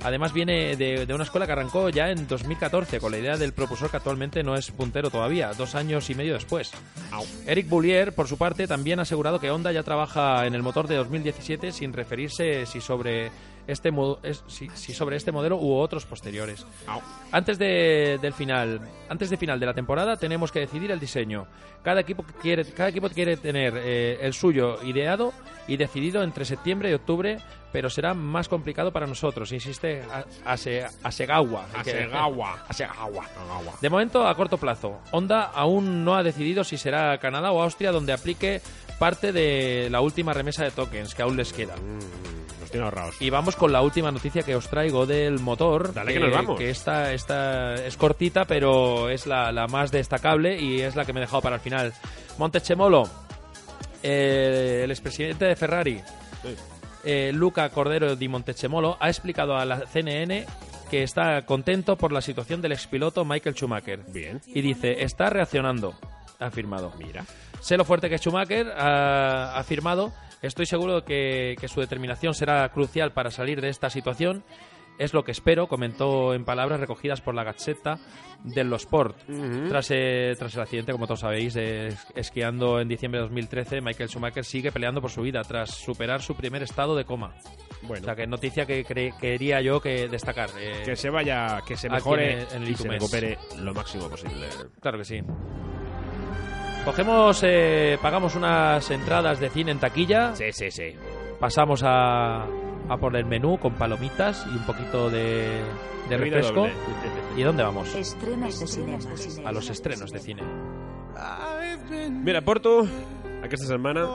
[0.04, 3.54] Además viene de, de una escuela que arrancó ya en 2014 con la idea del
[3.54, 6.72] propulsor que actualmente no es puntero todavía, dos años y medio después.
[7.46, 10.88] Eric Boulier, por su parte, también ha asegurado que Honda ya trabaja en el motor
[10.88, 13.32] de 2017 sin referirse si sobre
[13.68, 13.92] este
[14.24, 16.66] es- si, si sobre este modelo u otros posteriores.
[17.32, 21.48] Antes de, del final, antes de final de la temporada tenemos que decidir el diseño.
[21.84, 25.34] Cada equipo quiere, cada equipo quiere tener eh, el suyo ideado
[25.68, 27.38] y decidido entre septiembre y octubre,
[27.72, 30.02] pero será más complicado para nosotros, insiste
[30.46, 31.68] Asegawa.
[31.76, 32.66] Asegawa.
[32.68, 33.26] Asegawa.
[33.82, 35.00] De momento, a corto plazo.
[35.12, 38.62] Honda aún no ha decidido si será Canadá o Austria donde aplique
[38.98, 41.76] parte de la última remesa de tokens que aún les queda.
[42.60, 43.22] Los tiene ahorrados.
[43.22, 45.94] Y vamos con la última noticia que os traigo del motor.
[45.94, 46.58] Dale, que nos vamos.
[46.58, 51.14] Que esta, esta es cortita, pero es la, la más destacable y es la que
[51.14, 51.94] me he dejado para el final.
[52.38, 53.10] Montechemolo,
[54.04, 56.02] eh, el expresidente de Ferrari,
[57.04, 60.46] eh, Luca Cordero di Montechemolo, ha explicado a la CNN
[60.90, 64.00] que está contento por la situación del expiloto Michael Schumacher.
[64.12, 64.42] Bien.
[64.48, 65.94] Y dice, está reaccionando,
[66.40, 66.92] ha afirmado.
[66.98, 67.26] Mira.
[67.62, 70.12] Sé lo fuerte que es Schumacher, ha ha afirmado.
[70.42, 74.44] Estoy seguro que, que su determinación será crucial para salir de esta situación.
[75.00, 77.98] Es lo que espero, comentó en palabras recogidas por la Gazzetta
[78.44, 79.18] dello Sport.
[79.70, 81.56] tras, eh, tras el accidente, como todos sabéis,
[82.16, 86.36] esquiando en diciembre de 2013, Michael Schumacher sigue peleando por su vida tras superar su
[86.36, 87.34] primer estado de coma.
[87.84, 88.02] Bueno.
[88.02, 88.84] O sea, que noticia que
[89.20, 90.50] quería yo que destacar.
[90.60, 94.48] eh, Que se vaya, que se mejore en el- y se recupere lo máximo posible.
[94.82, 95.22] Claro que sí.
[96.86, 100.36] Cogemos, eh, pagamos unas entradas de cine en taquilla.
[100.36, 100.96] Sí, sí, sí.
[101.40, 102.46] Pasamos a,
[102.90, 105.62] a por el menú con palomitas y un poquito de,
[106.10, 106.68] de refresco.
[107.38, 107.94] ¿Y dónde vamos?
[107.96, 108.98] Estrenos de cine.
[109.46, 110.44] A los estrenos de cine.
[112.24, 112.88] Mira, porto
[113.44, 114.06] aquesta setmana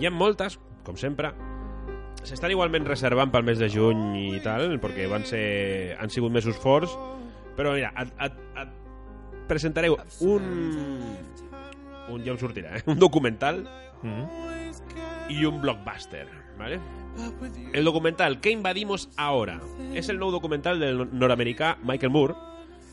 [0.00, 1.32] hi ha moltes, com sempre,
[2.24, 6.58] s'estan igualment reservant pel mes de juny i tal, perquè van ser, han sigut mesos
[6.60, 6.94] forts,
[7.58, 10.48] però mira, et, et, et presentaré un...
[12.10, 12.84] un ja em sortirà, eh?
[12.90, 13.64] un documental
[15.30, 16.80] y un blockbuster, ¿vale?
[17.72, 19.60] El documental ¿Qué invadimos ahora?
[19.94, 22.34] És el nou documental del nord-americà Michael Moore,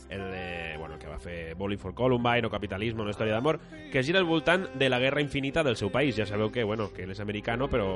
[0.08, 3.60] el de, bueno, que va fer Bowling for Columbine o Capitalismo, una història d'amor,
[3.92, 6.16] que gira al voltant de la guerra infinita del seu país.
[6.16, 7.86] Ja sabeu que, bueno, que él és americano, però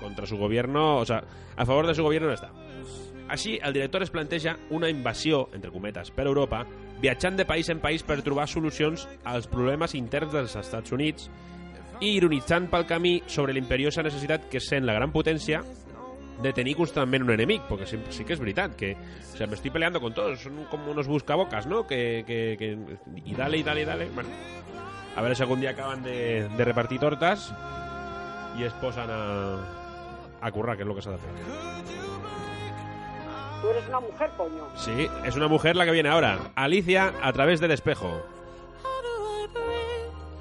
[0.00, 1.22] contra su gobierno, o sea,
[1.56, 2.50] a favor de su gobierno no està.
[3.30, 6.64] Així, el director es planteja una invasió, entre cometes, per Europa,
[7.00, 11.30] viatjant de país en país per trobar solucions als problemes interns dels Estats Units
[12.00, 15.60] i ironitzant pel camí sobre l'imperiosa necessitat que sent la gran potència
[16.40, 19.54] de tenir constantment un enemic, perquè sí, sí que és veritat que o sea, me
[19.54, 21.86] estoy peleando con todos, son como unos buscabocas, ¿no?
[21.86, 22.78] Que, que, que,
[23.24, 24.08] y dale, y dale, y dale.
[24.14, 24.30] Bueno,
[25.16, 27.52] a ver si algún día acaban de, de repartir tortas
[28.58, 29.58] y es posan a,
[30.40, 31.30] a currar, que es lo que de fer.
[33.60, 34.64] Tú eres una mujer, coño.
[34.76, 36.38] Sí, es una mujer la que viene ahora.
[36.54, 38.22] Alicia a través del espejo.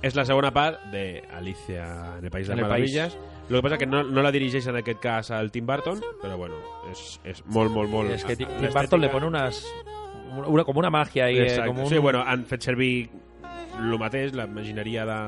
[0.01, 2.69] És la segona part de Alicia en el País de les el.
[2.69, 3.17] Meravilles.
[3.49, 6.37] Lo que passa que no, no la dirigeix en aquest cas al Tim Burton, però
[6.37, 6.55] bueno,
[6.91, 8.11] és, és molt, molt, molt...
[8.13, 9.65] Es que Tim Burton le pone unas.
[10.47, 11.39] Una, como una magia ahí.
[11.39, 13.09] eh, como un- Sí, bueno, han fet servir
[13.79, 15.19] el mateix, la imagineria de,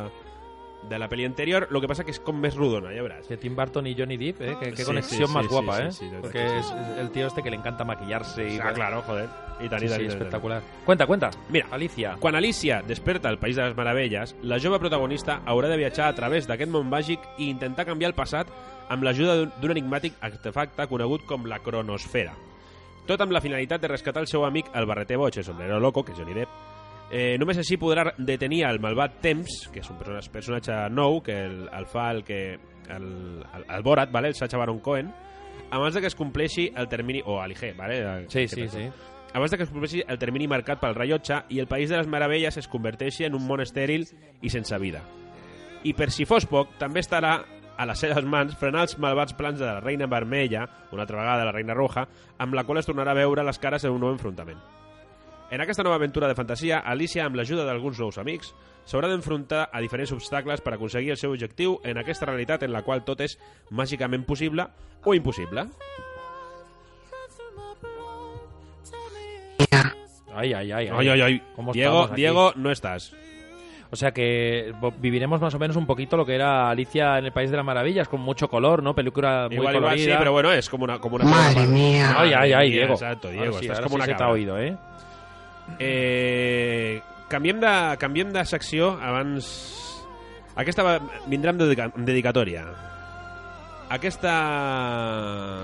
[0.90, 3.28] de la pel·li anterior, lo que passa que és com més rodona, ja veuràs.
[3.28, 4.56] Que Tim Burton y Johnny Depp, ¿eh?
[4.60, 6.18] Qué, qué Sí, conexión sí, más sí, guapa, sí, ¿eh?
[6.22, 6.74] Porque que es sí.
[6.94, 8.60] es el tío este que le encanta maquillarse y...
[8.60, 9.30] Ah, claro, joder.
[9.62, 10.18] I tant, Sí, i tant, sí, i i tant.
[10.18, 10.62] espectacular.
[10.86, 11.30] Cuenta, cuenta.
[11.50, 12.16] Mira, Alicia.
[12.20, 16.16] Quan Alicia desperta al País de les Meravelles, la jove protagonista haurà de viatjar a
[16.16, 18.48] través d'aquest món màgic i intentar canviar el passat
[18.90, 22.34] amb l'ajuda d'un enigmàtic artefacte conegut com la cronosfera.
[23.08, 26.04] Tot amb la finalitat de rescatar el seu amic, el barreter boig, el sombrero loco,
[26.04, 26.50] que és Johnny Depp.
[27.12, 31.36] Eh, només així podrà detenir el malvat Temps, que és un perso- personatge nou, que
[31.46, 32.58] el, el fa el que...
[32.92, 33.06] El,
[33.56, 34.30] el, el Borat, vale?
[34.30, 35.12] el Sacha Baron Cohen,
[35.72, 37.22] abans de que es compleixi el termini...
[37.26, 38.00] O Aligé, vale?
[38.00, 38.88] El- Sí, sí, sí.
[39.34, 42.08] Abans de que es compleixi el termini marcat pel rellotge i el País de les
[42.08, 44.08] Meravelles es converteixi en un món estèril
[44.42, 45.04] i sense vida.
[45.84, 47.38] I per si fos poc, també estarà
[47.78, 51.46] a les seves mans frenar els malvats plans de la Reina Vermella, una altra vegada
[51.48, 52.08] la Reina Roja,
[52.40, 54.60] amb la qual es tornarà a veure les cares en un nou enfrontament.
[55.52, 58.54] En aquesta nova aventura de fantasia, Alicia, amb l'ajuda d'alguns nous amics,
[58.88, 62.86] s'haurà d'enfrontar a diferents obstacles per aconseguir el seu objectiu en aquesta realitat en la
[62.88, 63.36] qual tot és
[63.70, 64.64] màgicament possible
[65.04, 65.68] o impossible.
[70.34, 70.88] Ay, ay, ay.
[70.88, 71.42] Ay, ay, ay.
[71.56, 72.16] ¿Cómo Diego, aquí?
[72.16, 73.14] Diego, no estás.
[73.94, 77.34] O sea que viviremos más o menos un poquito lo que era Alicia en el
[77.34, 78.96] País de las Maravillas, con mucho color, ¿no?
[78.96, 80.18] Película muy Igual, igual sí, colorida.
[80.20, 81.00] pero bueno, es como una...
[81.00, 82.16] Como una Madre mía.
[82.18, 82.94] Ay, ay, ay, Diego.
[82.94, 84.34] Exacto, Diego, Ahora sí, estás como sí una se t'ha cabra.
[84.34, 84.78] oído, eh?
[85.80, 89.52] Eh, canviem, de, canviem de secció abans...
[90.56, 90.98] Aquesta va,
[91.32, 92.66] vindrà amb, dedica, amb dedicatòria.
[93.92, 94.32] Aquesta...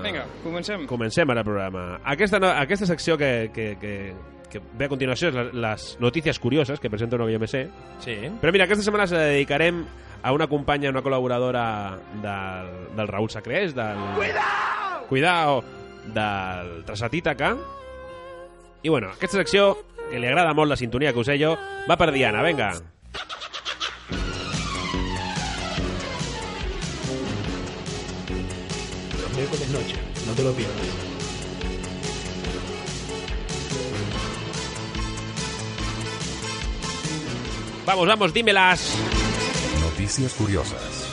[0.04, 0.86] Vinga, comencem.
[0.88, 1.84] Comencem ara el programa.
[2.04, 3.92] Aquesta, no, aquesta secció que, que, que,
[4.52, 7.62] que ve a continuació és la- les notícies curioses que presenta una BMC.
[8.04, 8.16] Sí.
[8.40, 9.80] Però mira, aquesta setmana se la dedicarem
[10.22, 11.64] a una companya, una col·laboradora
[12.20, 13.96] del, del Raúl Sacrés, del...
[14.16, 15.06] Cuidao!
[15.08, 15.58] Cuidao!
[16.08, 17.54] Del Trasatítaca.
[18.82, 19.72] I bueno, aquesta secció,
[20.10, 21.56] que li agrada molt la sintonia que us jo,
[21.88, 22.72] va per Diana, venga.
[29.20, 31.08] Los miércoles noche, no te lo pierdas.
[37.86, 38.98] Vamos, vamos, dímelas.
[39.80, 41.08] Noticias curiosas.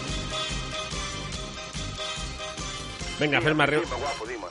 [3.17, 3.81] Venga, Fer Marreo.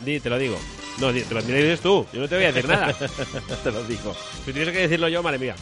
[0.00, 0.59] Di, te lo digo.
[0.98, 2.07] No, te lo dices tú.
[2.12, 2.92] Yo no te voy a decir nada.
[3.64, 4.14] te lo digo.
[4.44, 5.54] Si tuviese que decirlo yo, madre mía.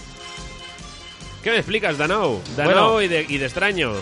[1.43, 1.99] ¿Qué me explicas?
[1.99, 3.01] Danou Bueno.
[3.03, 3.93] y, de, y de extraño.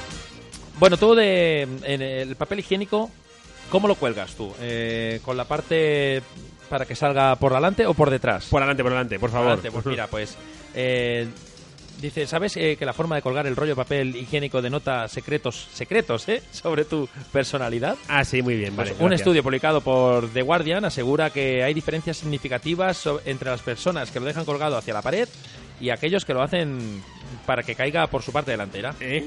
[0.79, 3.11] Bueno, tú de en el papel higiénico,
[3.71, 4.53] ¿cómo lo cuelgas tú?
[4.61, 6.23] Eh, ¿Con la parte
[6.69, 8.47] para que salga por delante o por detrás?
[8.47, 9.47] Por adelante, por adelante, por Por favor.
[9.51, 10.37] delante, pues mira, pues
[10.75, 11.27] eh,
[12.01, 15.69] dice, ¿sabes eh, que la forma de colgar el rollo de papel higiénico denota secretos,
[15.73, 17.97] secretos, eh, sobre tu personalidad?
[18.09, 18.93] Ah, sí, muy bien, Pues vale.
[18.93, 19.21] un gracias.
[19.21, 24.21] estudio publicado por The Guardian asegura que hay diferencias significativas so- entre las personas que
[24.21, 25.29] lo dejan colgado hacia la pared
[25.81, 27.03] y aquellos que lo hacen
[27.47, 28.95] para que caiga por su parte delantera.
[29.01, 29.25] ¿Eh?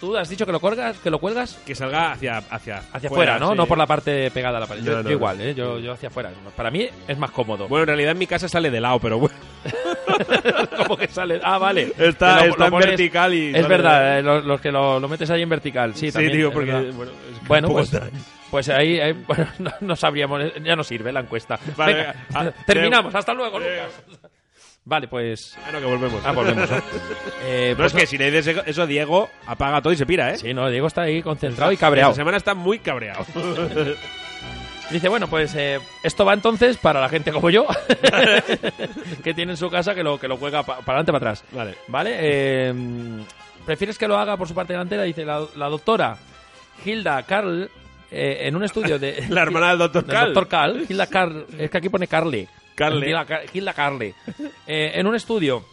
[0.00, 0.96] ¿Tú has dicho que lo cuelgas?
[0.98, 3.50] Que lo cuelgas Que salga hacia hacia, hacia afuera, ¿no?
[3.50, 3.56] sí.
[3.56, 4.82] No por la parte pegada a la pared.
[4.82, 5.44] Yo, No, yo no, igual, no.
[5.44, 5.54] ¿eh?
[5.54, 6.30] Yo, yo hacia afuera.
[6.56, 7.68] Para mí es más cómodo.
[7.68, 9.34] Bueno, en realidad en mi casa sale de lado, pero bueno.
[10.78, 11.40] Como que sale.
[11.44, 11.92] Ah, vale.
[11.98, 14.98] Está- lo- está lo en pones- vertical y Es verdad, eh, los, los que lo,
[14.98, 15.94] lo metes ahí en vertical.
[15.94, 16.36] Sí, Sí, también.
[16.36, 18.02] digo, porque, bueno, es que Bueno, un poco pues,
[18.50, 20.42] pues ahí, ahí, bueno, no, no sabríamos.
[20.42, 21.58] eh, Ya no sirve la encuesta.
[21.76, 22.14] Vale, Venga.
[22.34, 23.14] Ah, terminamos.
[23.14, 24.19] eh, Hasta luego, Lucas.
[24.84, 25.56] Vale, pues.
[25.64, 26.22] Ah, no, que volvemos.
[26.24, 26.68] Ah, volvemos.
[27.44, 30.06] Eh, No, pues es que si le dices eso a Diego, apaga todo y se
[30.06, 30.36] pira, ¿eh?
[30.38, 32.10] Sí, no, Diego está ahí concentrado y cabreado.
[32.10, 33.24] Esta semana está muy cabreado.
[34.90, 37.64] Dice, bueno, pues eh, esto va entonces para la gente como yo,
[39.24, 41.44] que tiene en su casa que lo, que lo juega para adelante para atrás.
[41.52, 41.76] Vale.
[41.86, 42.16] ¿Vale?
[42.18, 42.74] Eh,
[43.64, 45.04] ¿Prefieres que lo haga por su parte delantera?
[45.04, 46.16] Dice la, la doctora
[46.84, 47.70] Hilda Carl,
[48.10, 49.24] eh, en un estudio de...
[49.28, 50.34] La hermana del doctor del Carl.
[50.34, 52.48] doctor Carl, Hilda Carl, es que aquí pone Carly.
[52.74, 53.06] Carly.
[53.08, 54.14] Hilda, Car- Hilda Carly.
[54.66, 55.64] Eh, en un estudio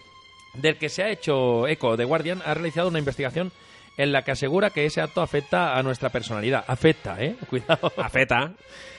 [0.54, 3.52] del que se ha hecho eco, The Guardian ha realizado una investigación
[3.98, 6.64] en la que asegura que ese acto afecta a nuestra personalidad.
[6.68, 7.36] Afecta, ¿eh?
[7.50, 7.91] Cuidado.
[7.98, 8.54] Afeta.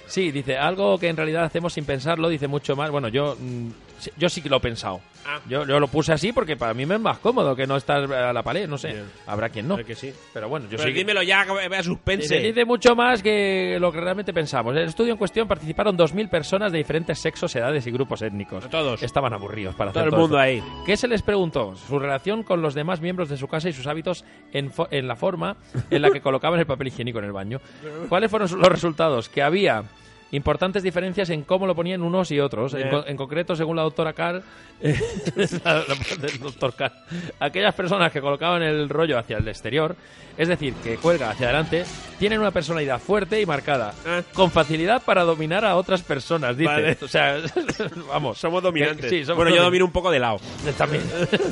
[0.06, 2.90] Sí, dice, algo que en realidad hacemos sin pensarlo, dice mucho más.
[2.90, 3.68] Bueno, yo, mm,
[4.16, 5.00] yo sí que lo he pensado.
[5.26, 5.40] Ah.
[5.48, 8.10] Yo, yo lo puse así porque para mí me es más cómodo que no estar
[8.12, 8.88] a la pared, no sé.
[8.92, 9.04] Bien.
[9.26, 9.76] Habrá quien no.
[9.76, 10.12] Que sí.
[10.32, 12.34] Pero bueno, yo Pero sí que- dímelo ya, que vea suspense.
[12.36, 14.72] Dice, dice mucho más que lo que realmente pensamos.
[14.74, 18.68] En el estudio en cuestión participaron 2.000 personas de diferentes sexos, edades y grupos étnicos.
[18.70, 19.02] Todos.
[19.02, 20.66] Estaban aburridos para Todo hacer el mundo esto.
[20.66, 20.82] ahí.
[20.86, 21.74] ¿Qué se les preguntó?
[21.76, 25.06] Su relación con los demás miembros de su casa y sus hábitos en, fo- en
[25.08, 25.56] la forma
[25.90, 27.60] en la que colocaban el papel higiénico en el baño.
[28.08, 29.28] ¿Cuáles fueron los resultados?
[29.28, 29.84] Que había
[30.30, 32.74] importantes diferencias en cómo lo ponían unos y otros.
[32.74, 32.90] En, Eh.
[32.90, 34.42] co- en concreto, según la doctora Carr,
[34.82, 36.92] la- la- del doctor Carr,
[37.40, 39.96] aquellas personas que colocaban el rollo hacia el exterior,
[40.36, 41.84] es decir, que cuelga hacia adelante,
[42.18, 44.22] tienen una personalidad fuerte y marcada, Ah.
[44.34, 46.70] con facilidad para dominar a otras personas, dice.
[46.70, 46.98] Vale.
[47.02, 47.38] O sea,
[48.08, 48.38] vamos.
[48.38, 49.10] Somos dominantes.
[49.10, 50.38] Sí, somos bueno, yo domin- domino un poco de lado.
[50.76, 51.02] también,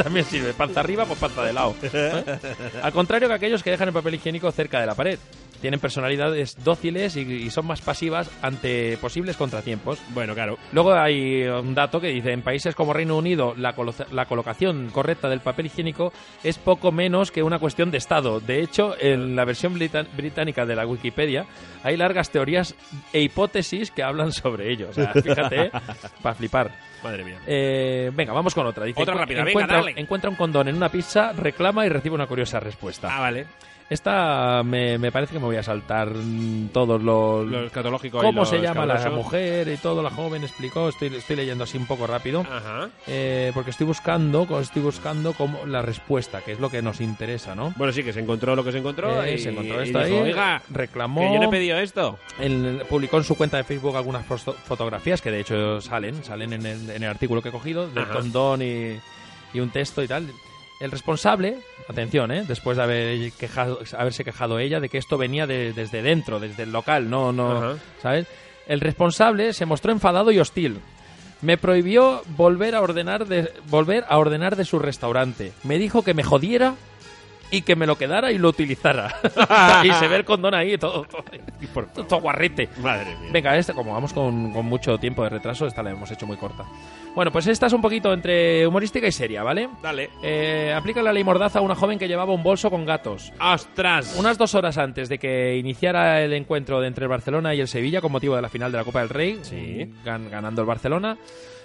[0.03, 0.53] también sirve.
[0.53, 1.75] Panza arriba, pues panza de lado.
[1.83, 2.23] ¿eh?
[2.83, 5.19] Al contrario que aquellos que dejan el papel higiénico cerca de la pared.
[5.61, 9.99] Tienen personalidades dóciles y, y son más pasivas ante posibles contratiempos.
[10.11, 10.59] Bueno, claro.
[10.73, 14.91] Luego hay un dato que dice, en países como Reino Unido la, colo- la colocación
[14.91, 16.13] correcta del papel higiénico
[16.45, 18.41] es poco menos que una cuestión de Estado.
[18.41, 19.75] De hecho, en la versión
[20.17, 21.47] británica de la Wikipedia
[21.83, 22.75] hay largas teorías
[23.13, 24.89] e hipótesis que hablan sobre ello.
[24.91, 25.71] O sea, fíjate,
[26.23, 26.71] para flipar.
[27.03, 27.39] Madre mía.
[27.47, 28.85] Eh, venga, vamos con otra.
[28.85, 29.95] Dice, Otra rápida, venga, encuentra, dale.
[29.97, 33.09] encuentra un condón en una pizza, reclama y recibe una curiosa respuesta.
[33.15, 33.47] Ah, vale.
[33.89, 36.11] Esta me, me parece que me voy a saltar
[36.73, 37.47] todos los...
[37.47, 40.03] Lo escatológico y ¿Cómo se llama la mujer y todo?
[40.03, 40.89] La joven explicó.
[40.89, 42.41] Estoy, estoy leyendo así un poco rápido.
[42.41, 42.91] Ajá.
[43.07, 47.55] eh, porque estoy buscando, estoy buscando como la respuesta, que es lo que nos interesa,
[47.55, 47.73] ¿no?
[47.77, 49.23] Bueno, sí, que se encontró lo que se encontró.
[49.23, 51.21] Eh, y, se encontró y esto dijo, ahí, Oiga, reclamó.
[51.21, 52.19] que yo no he pedido esto.
[52.41, 56.53] Él publicó en su cuenta de Facebook algunas foto- fotografías que de hecho salen, salen
[56.55, 58.15] en el, en el artículo que he cogido, del Ajá.
[58.15, 58.99] condón y,
[59.55, 60.29] y un texto y tal.
[60.81, 61.57] El responsable,
[61.89, 62.45] atención, ¿eh?
[62.47, 66.65] después de haber quejado, haberse quejado ella de que esto venía de- desde dentro, desde
[66.65, 67.75] el local, no, no, Ajá.
[68.03, 68.27] ¿sabes?
[68.67, 70.81] El responsable se mostró enfadado y hostil.
[71.43, 75.53] Me prohibió volver a ordenar de, volver a ordenar de su restaurante.
[75.65, 76.75] Me dijo que me jodiera
[77.51, 79.15] y que me lo quedara y lo utilizara.
[79.85, 81.25] y se ve el condón ahí, todo, todo,
[81.61, 82.69] y por- todo guarrete.
[82.79, 83.31] Madre mía.
[83.33, 86.37] Venga, esta, como vamos con, con mucho tiempo de retraso, esta la hemos hecho muy
[86.37, 86.65] corta.
[87.15, 89.69] Bueno, pues esta es un poquito entre humorística y seria, ¿vale?
[89.83, 90.11] Dale.
[90.23, 93.33] Eh, aplica la ley Mordaza a una joven que llevaba un bolso con gatos.
[93.41, 94.17] ¡Ostras!
[94.19, 97.69] Unas dos horas antes de que iniciara el encuentro de entre el Barcelona y el
[97.69, 99.91] Sevilla con motivo de la final de la Copa del Rey, Sí.
[100.05, 101.17] gan- ganando el Barcelona,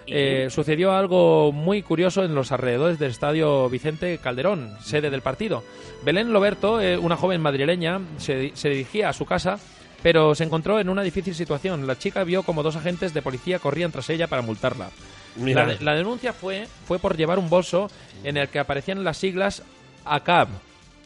[0.07, 5.63] eh, sucedió algo muy curioso en los alrededores del estadio Vicente Calderón, sede del partido.
[6.03, 9.59] Belén Loberto, eh, una joven madrileña, se, se dirigía a su casa,
[10.03, 11.85] pero se encontró en una difícil situación.
[11.85, 14.89] La chica vio como dos agentes de policía corrían tras ella para multarla.
[15.37, 17.89] La, de- la denuncia fue, fue por llevar un bolso
[18.23, 19.63] en el que aparecían las siglas
[20.05, 20.47] ACAB,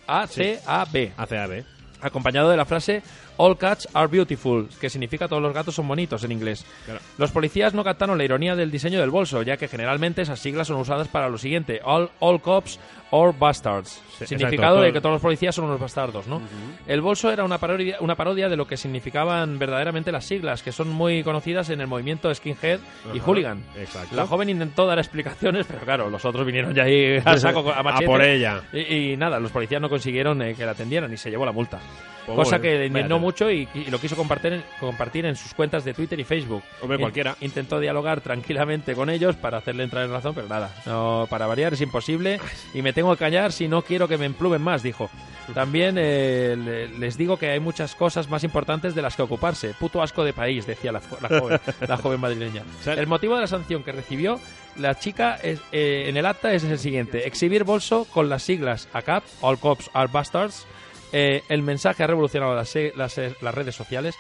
[0.07, 1.63] A-C-A-B, ACAB.
[2.01, 3.03] acompañado de la frase
[3.38, 6.66] All cats are beautiful, que significa todos los gatos son bonitos en inglés.
[6.86, 7.00] Claro.
[7.18, 10.68] Los policías no captaron la ironía del diseño del bolso, ya que generalmente esas siglas
[10.68, 12.80] son usadas para lo siguiente: All, all cops
[13.12, 14.02] or bastards.
[14.18, 16.42] Sí, Significado exacto, de que todos los policías son unos bastardos, ¿no?
[16.88, 20.72] El bolso era una parodia, una parodia de lo que significaban verdaderamente las siglas, que
[20.72, 22.80] son muy conocidas en el movimiento skinhead
[23.14, 23.64] y Ajá, hooligan.
[23.78, 24.16] exacto.
[24.16, 27.84] La joven intentó dar explicaciones, pero claro, los otros vinieron ya ahí a saco a
[27.84, 28.06] machete.
[28.06, 28.62] por ella.
[28.72, 31.52] Y, y nada, los policías no consiguieron eh, que la atendieran y se llevó la
[31.52, 31.80] multa.
[32.26, 32.90] Pues Cosa bueno, que espérate.
[33.26, 36.64] Mucho y, y lo quiso compartir en, compartir en sus cuentas de Twitter y Facebook.
[36.82, 37.36] Hombre, cualquiera.
[37.42, 40.72] Intentó dialogar tranquilamente con ellos para hacerle entrar en razón, pero nada.
[40.86, 42.40] No, para variar es imposible
[42.74, 45.10] y me tengo que callar si no quiero que me emplumen más, dijo.
[45.54, 49.74] También eh, le- les digo que hay muchas cosas más importantes de las que ocuparse.
[49.80, 52.64] Puto asco de país, decía la, la joven, la joven madrileña.
[52.86, 54.40] El motivo de la sanción que recibió
[54.78, 57.28] la chica es, eh, en el acta es el siguiente.
[57.28, 60.66] Exhibir bolso con las siglas ACAP, All Cops Are Bastards,
[61.12, 64.16] eh, el mensaje ha revolucionado las, eh, las, las redes sociales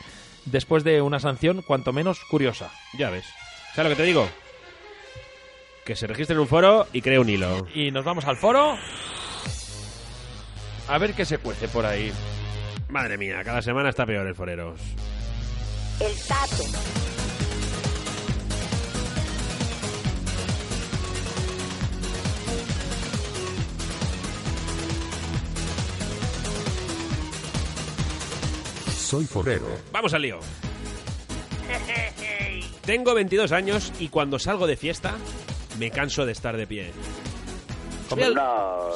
[0.45, 2.71] después de una sanción cuanto menos curiosa.
[2.97, 3.25] Ya ves.
[3.75, 4.29] ¿Sabes lo que te digo?
[5.85, 7.67] Que se registre en un foro y cree un hilo.
[7.73, 8.77] Y nos vamos al foro.
[10.87, 12.11] A ver qué se cuece por ahí.
[12.89, 14.79] Madre mía, cada semana está peor el foreros.
[15.99, 16.63] El tato.
[29.05, 29.67] Soy forero.
[29.91, 30.39] Vamos al lío.
[32.85, 35.15] Tengo 22 años y cuando salgo de fiesta
[35.79, 36.91] me canso de estar de pie.
[38.09, 38.35] Soy el-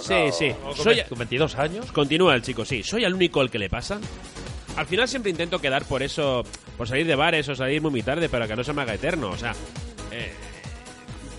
[0.01, 0.55] Sí, sí.
[0.81, 1.01] Soy...
[1.09, 1.91] ¿Con 22 años?
[1.91, 2.83] Continúa el chico, sí.
[2.83, 3.99] ¿Soy el único al que le pasa?
[4.77, 6.43] Al final siempre intento quedar por eso,
[6.77, 9.29] por salir de bares o salir muy, tarde, para que no se me haga eterno.
[9.31, 9.53] O sea,
[10.11, 10.31] eh,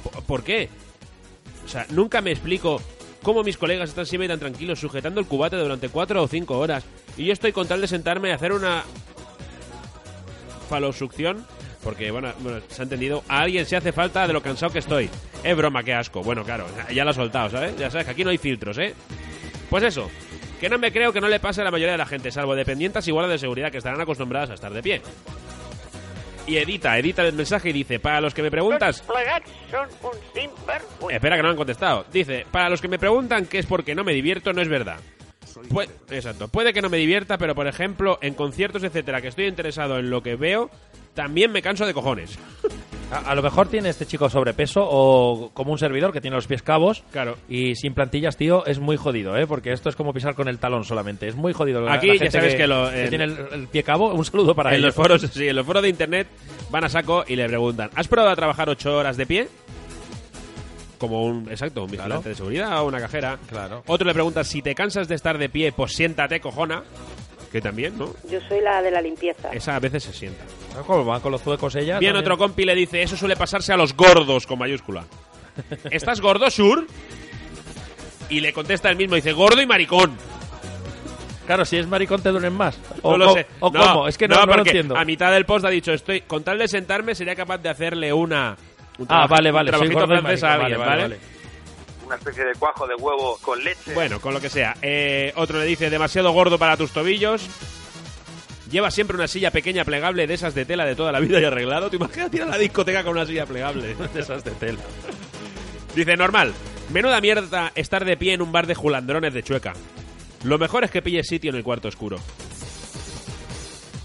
[0.03, 0.68] ¿por- ¿por qué?
[1.64, 2.83] O sea, nunca me explico
[3.23, 6.85] cómo mis colegas están siempre tan tranquilos sujetando el cubate durante cuatro o cinco horas
[7.16, 8.84] y yo estoy con tal de sentarme y hacer una
[10.68, 11.44] falosucción
[11.82, 14.80] porque, bueno, bueno, se ha entendido, a alguien se hace falta de lo cansado que
[14.80, 15.08] estoy.
[15.42, 16.22] Es broma, qué asco.
[16.22, 17.76] Bueno, claro, ya lo ha soltado, ¿sabes?
[17.78, 18.94] Ya sabes que aquí no hay filtros, ¿eh?
[19.70, 20.11] Pues eso,
[20.61, 22.54] que no me creo que no le pase a la mayoría de la gente, salvo
[22.54, 25.00] dependientas y guardas de seguridad que estarán acostumbradas a estar de pie.
[26.46, 29.02] Y edita, edita el mensaje y dice, para los que me preguntas...
[31.00, 31.11] un.
[31.11, 32.04] Espera, que no han contestado.
[32.12, 34.98] Dice, para los que me preguntan qué es porque no me divierto, no es verdad.
[35.68, 36.48] Pue- exacto.
[36.48, 40.11] Puede que no me divierta, pero por ejemplo, en conciertos, etcétera, que estoy interesado en
[40.11, 40.70] lo que veo,
[41.14, 42.38] también me canso de cojones.
[43.12, 46.46] A, a lo mejor tiene este chico sobrepeso o como un servidor que tiene los
[46.46, 47.02] pies cabos.
[47.11, 47.36] Claro.
[47.48, 49.46] Y sin plantillas, tío, es muy jodido, ¿eh?
[49.48, 51.26] Porque esto es como pisar con el talón solamente.
[51.26, 51.80] Es muy jodido.
[51.80, 54.14] La- Aquí la ya gente sabes que lo- en- tiene el, el pie cabo.
[54.14, 54.86] Un saludo para en ellos.
[54.86, 56.28] los foros, sí, en los foros de internet
[56.70, 59.48] van a saco y le preguntan, ¿has probado a trabajar ocho horas de pie?
[61.01, 62.28] Como un, exacto, un vigilante Claro.
[62.28, 63.38] de seguridad o una cajera.
[63.48, 63.82] Claro.
[63.88, 66.84] Otro le pregunta, si te cansas de estar de pie, pues siéntate, cojona.
[67.51, 68.14] Que también, ¿no?
[68.30, 69.48] Yo soy la de la limpieza.
[69.51, 70.44] Esa a veces se sienta.
[70.86, 71.98] Como van con los zuecos ella.
[71.98, 72.16] Bien, también.
[72.32, 75.05] otro compi le dice, eso suele pasarse a los gordos, con mayúscula.
[75.90, 76.86] ¿Estás gordo, Sur?
[78.28, 80.16] Y le contesta el mismo, dice, gordo y maricón.
[81.46, 82.78] Claro, si es maricón te duelen más.
[83.03, 83.46] O, no lo sé.
[83.59, 84.07] o No, cómo.
[84.09, 84.96] Es que no, no lo porque entiendo.
[84.96, 88.12] A mitad del post ha dicho, estoy con tal de sentarme sería capaz de hacerle
[88.12, 88.57] una...
[89.01, 89.70] un Ah, vale, un vale.
[89.72, 91.18] Soy gordo y alguien, Vale, ¿vale?
[92.07, 93.94] Una especie de cuajo de huevo con leche.
[93.94, 94.76] Bueno, con lo que sea.
[94.82, 97.46] Eh, otro le dice, demasiado gordo para tus tobillos.
[98.70, 101.44] Lleva siempre una silla pequeña plegable de esas de tela de toda la vida y
[101.44, 101.90] arreglado.
[101.90, 103.94] ¿Te imaginas ir a la discoteca con una silla plegable?
[104.14, 104.80] De esas de tela.
[105.94, 106.53] Dice, normal.
[106.92, 109.72] Menuda mierda estar de pie en un bar de julandrones de chueca.
[110.44, 112.16] Lo mejor es que pilles sitio en el cuarto oscuro.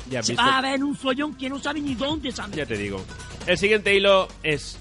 [0.09, 0.45] Ya Se visto.
[0.45, 2.55] va a ver un follón que no sabe ni dónde sabe.
[2.55, 3.03] Ya te digo.
[3.47, 4.77] El siguiente hilo es.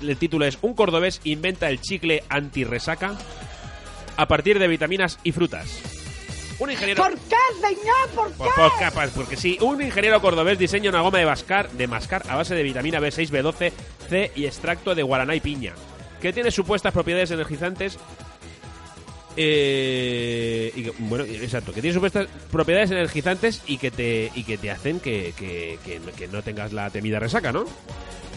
[0.00, 3.14] El título es Un cordobés inventa el chicle anti-resaca
[4.16, 5.68] a partir de vitaminas y frutas.
[6.60, 7.02] Un ingeniero.
[7.02, 8.08] ¿Por qué, señor?
[8.14, 8.34] ¿Por qué?
[8.38, 12.22] Por- por capas, porque sí, un ingeniero cordobés diseña una goma de mascar, de mascar
[12.28, 13.72] a base de vitamina B6, B12,
[14.08, 15.74] C y extracto de guaraná y piña,
[16.20, 17.98] que tiene supuestas propiedades energizantes.
[19.36, 24.58] eh, y que- bueno, exacto, que tiene supuestas propiedades energizantes y que te y que
[24.58, 25.76] te hacen que, que-
[26.16, 27.64] que no tengas la temida resaca, ¿no?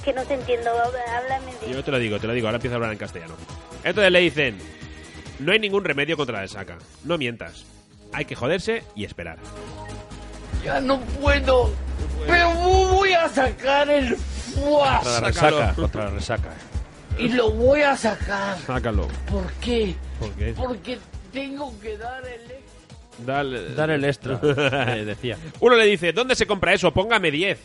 [0.07, 1.73] Que no te entiendo, háblame bien.
[1.73, 3.35] Yo te lo digo, te lo digo, ahora empiezo a hablar en castellano.
[3.83, 4.57] Entonces le dicen,
[5.39, 7.65] no hay ningún remedio contra la resaca, no mientas,
[8.13, 9.37] hay que joderse y esperar.
[10.63, 11.73] Ya no puedo.
[12.25, 15.01] Pero voy a sacar el fuá.
[15.03, 15.57] Contra la Sácalo.
[15.57, 15.75] resaca.
[15.75, 16.49] Contra la resaca.
[17.19, 18.57] Y lo voy a sacar.
[18.59, 19.09] Sácalo.
[19.29, 19.93] ¿Por qué?
[20.21, 20.53] ¿Por qué?
[20.55, 20.99] Porque
[21.33, 23.25] tengo que dar el...
[23.25, 23.75] Dale.
[23.75, 24.39] Dar el extra.
[24.95, 25.37] eh, decía.
[25.59, 26.93] Uno le dice, ¿dónde se compra eso?
[26.93, 27.59] Póngame 10.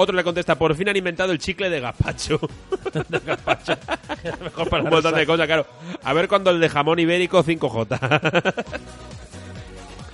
[0.00, 2.40] Otro le contesta, por fin han inventado el chicle de gazpacho.
[4.42, 5.66] Mejor para Un la montón de cosas, claro.
[6.02, 8.54] A ver cuando el de jamón ibérico 5J.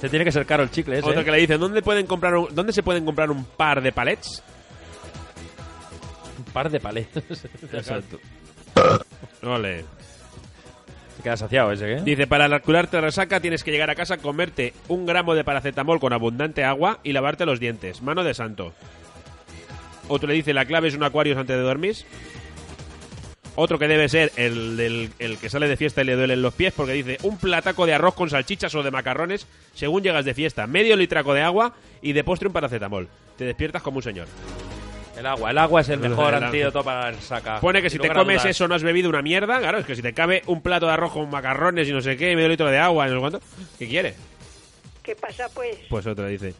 [0.00, 1.08] Te tiene que ser caro el chicle ese.
[1.08, 1.24] Otro ¿eh?
[1.24, 4.42] que le dice, ¿dónde, pueden comprar un- ¿dónde se pueden comprar un par de palets?
[6.38, 7.06] Un par de palés.
[7.72, 8.18] Exacto.
[9.44, 9.84] Ole.
[11.16, 12.00] Se queda saciado ese, ¿eh?
[12.02, 16.12] Dice, para curarte resaca tienes que llegar a casa, comerte un gramo de paracetamol con
[16.12, 18.02] abundante agua y lavarte los dientes.
[18.02, 18.72] Mano de santo.
[20.08, 21.96] Otro le dice, la clave es un acuario antes de dormir.
[23.58, 26.52] Otro que debe ser el, del, el que sale de fiesta y le duelen los
[26.52, 30.34] pies porque dice, un plataco de arroz con salchichas o de macarrones según llegas de
[30.34, 30.66] fiesta.
[30.66, 33.08] Medio litraco de agua y de postre un paracetamol.
[33.38, 34.28] Te despiertas como un señor.
[35.16, 35.50] El agua.
[35.50, 37.58] El agua es el mejor El antídoto para la resaca.
[37.60, 38.50] Pone que si te comes dudas.
[38.50, 39.58] eso no has bebido una mierda.
[39.58, 42.18] Claro, es que si te cabe un plato de arroz con macarrones y no sé
[42.18, 43.40] qué, medio litro de agua no sé cuánto,
[43.78, 44.14] ¿qué quiere?
[45.02, 45.78] ¿Qué pasa, pues?
[45.88, 46.52] Pues otra dice.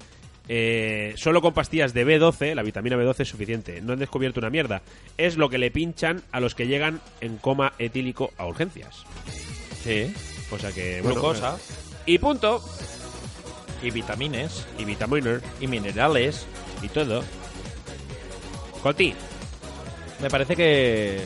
[0.49, 3.81] Eh, solo con pastillas de B12, la vitamina B12 es suficiente.
[3.81, 4.83] No han descubierto una mierda.
[5.19, 9.05] Es lo que le pinchan a los que llegan en coma etílico a urgencias.
[9.83, 10.13] Sí.
[10.51, 11.01] O sea que.
[11.03, 11.59] bueno, Glucosa.
[12.07, 12.63] Y punto.
[13.83, 14.67] Y vitamines.
[14.79, 15.43] Y vitaminas.
[15.61, 16.47] Y minerales.
[16.83, 17.23] Y todo.
[18.83, 19.15] Coti,
[20.21, 21.21] Me parece que...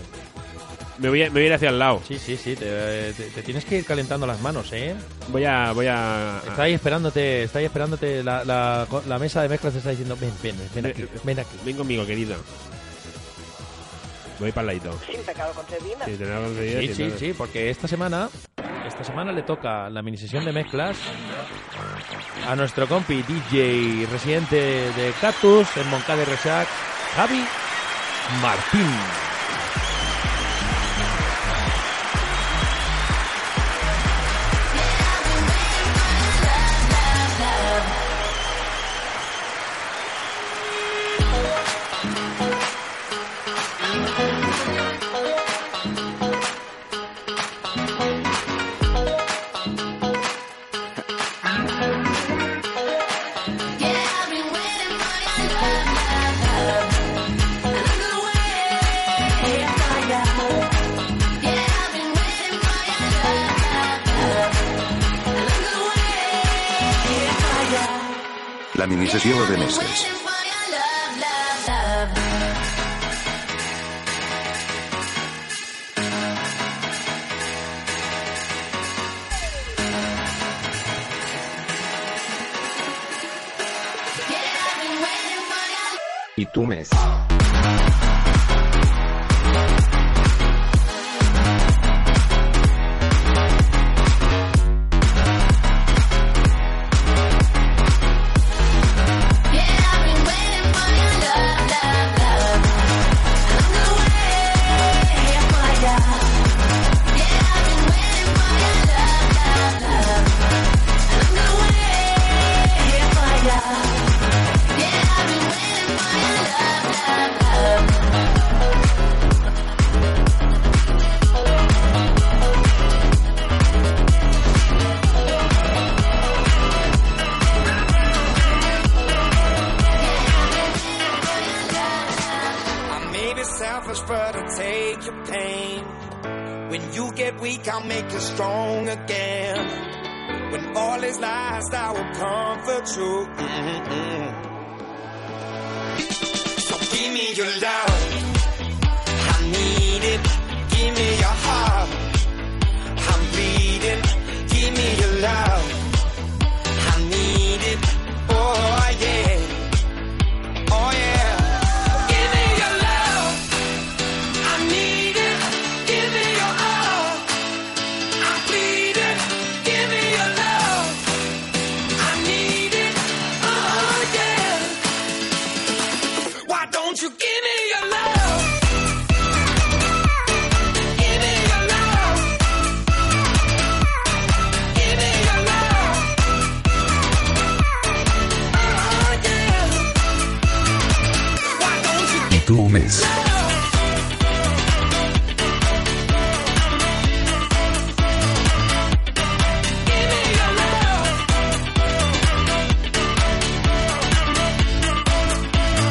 [1.00, 2.02] me voy, a, me voy a ir hacia el lado.
[2.06, 2.54] Sí, sí, sí.
[2.56, 4.94] Te, te- te tienes que ir calentando las manos, ¿eh?
[5.28, 5.72] Voy a...
[5.72, 6.40] Voy a...
[6.46, 8.22] Está ahí esperándote, está ahí esperándote.
[8.22, 11.56] La, la, la mesa de mezclas te está diciendo, ven, ven, ven aquí, ven aquí.
[11.64, 12.36] Ven conmigo, querido.
[14.38, 14.98] Voy para el ladito.
[15.10, 16.04] Sin pecado concebida.
[16.06, 16.16] Sí,
[16.88, 18.30] Sí, sí, sí, porque esta semana,
[18.86, 20.96] esta semana le toca la minisesión de mezclas
[22.48, 26.66] a nuestro compi DJ residente de Cactus en Moncada y Resac,
[27.16, 27.44] Javi
[28.40, 29.29] Martín.
[86.38, 86.88] I tu més.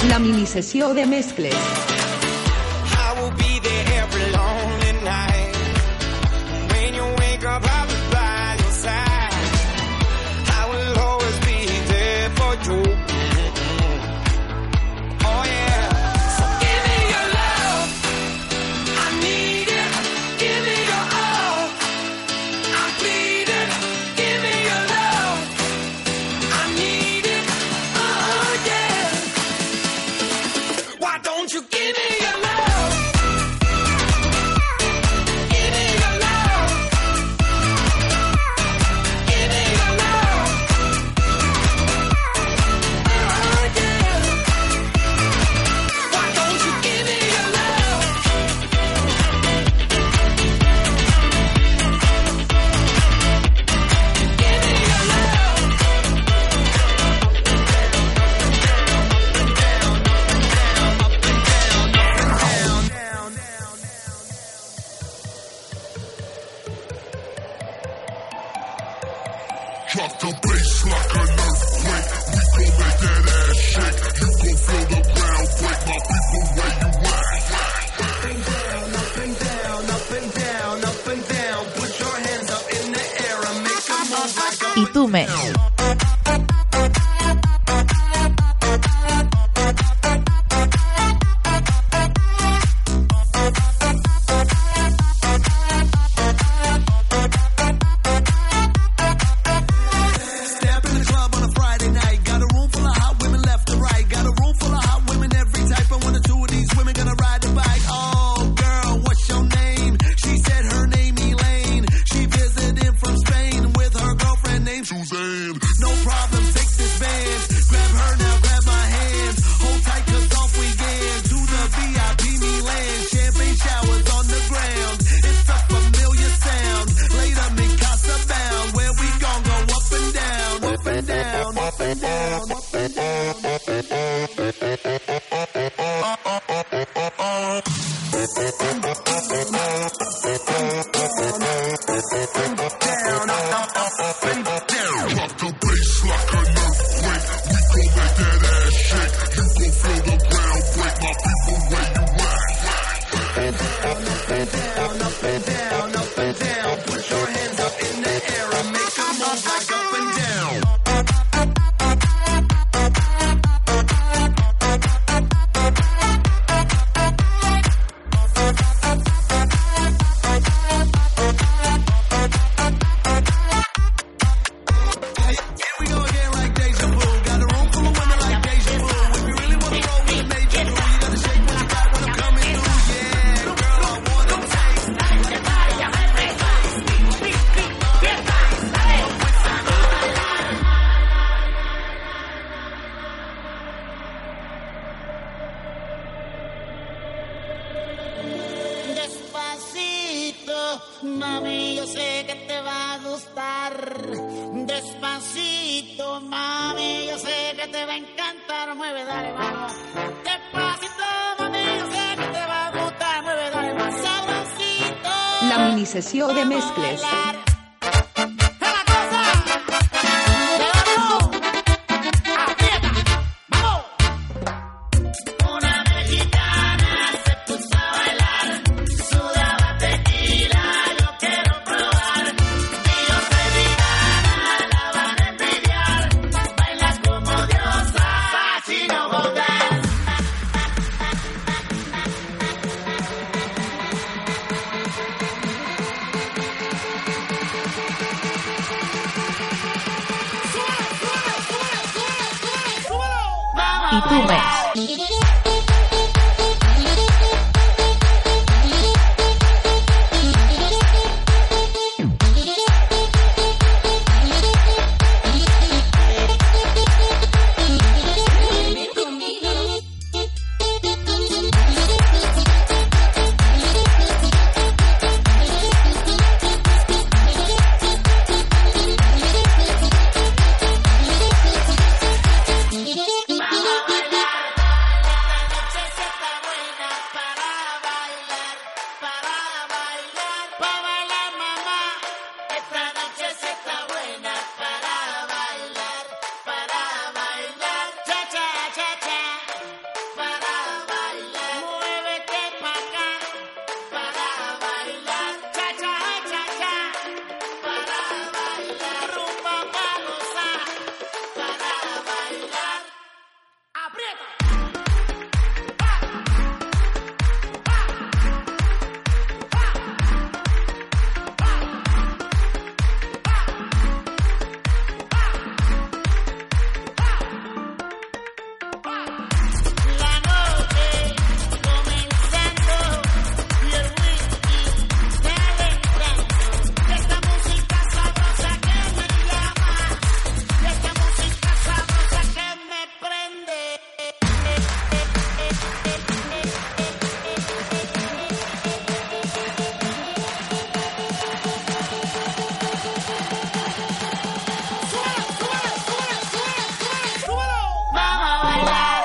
[0.08, 1.89] La minisessió de mescles.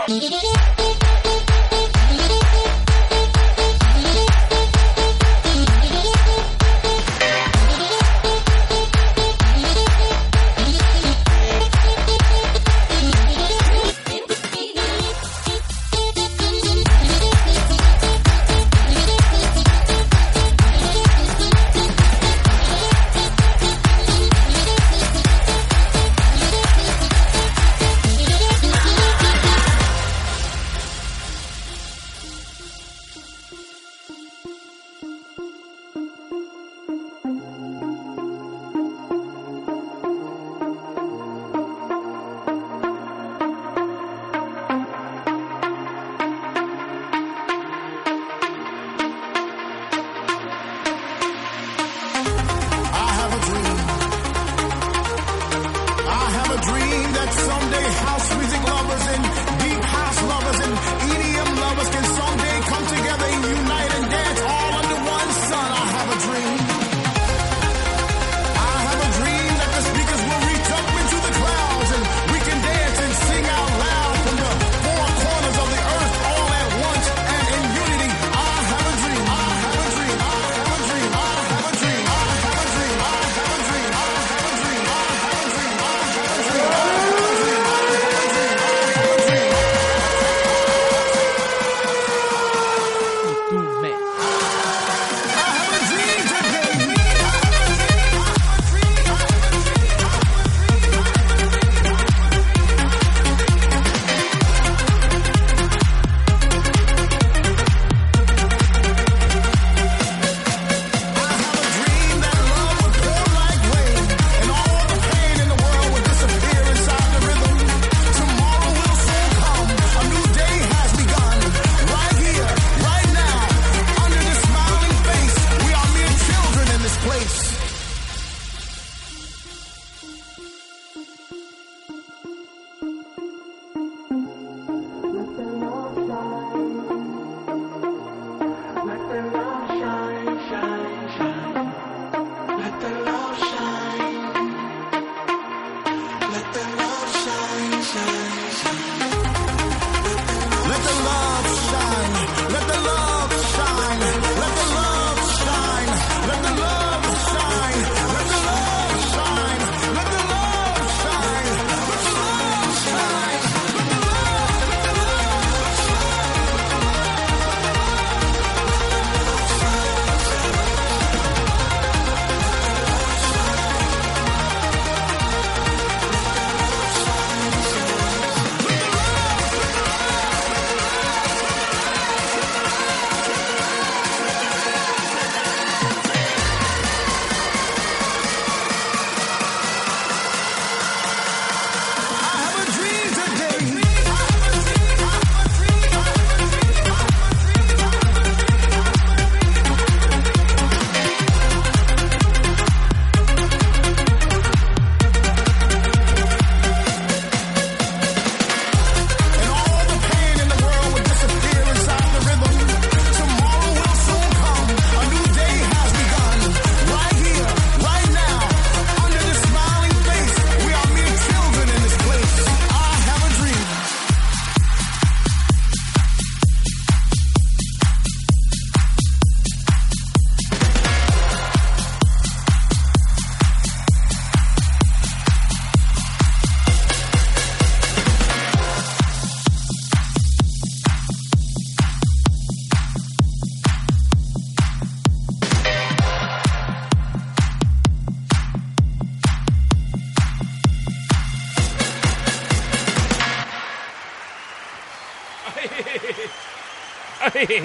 [0.07, 0.54] Adiós.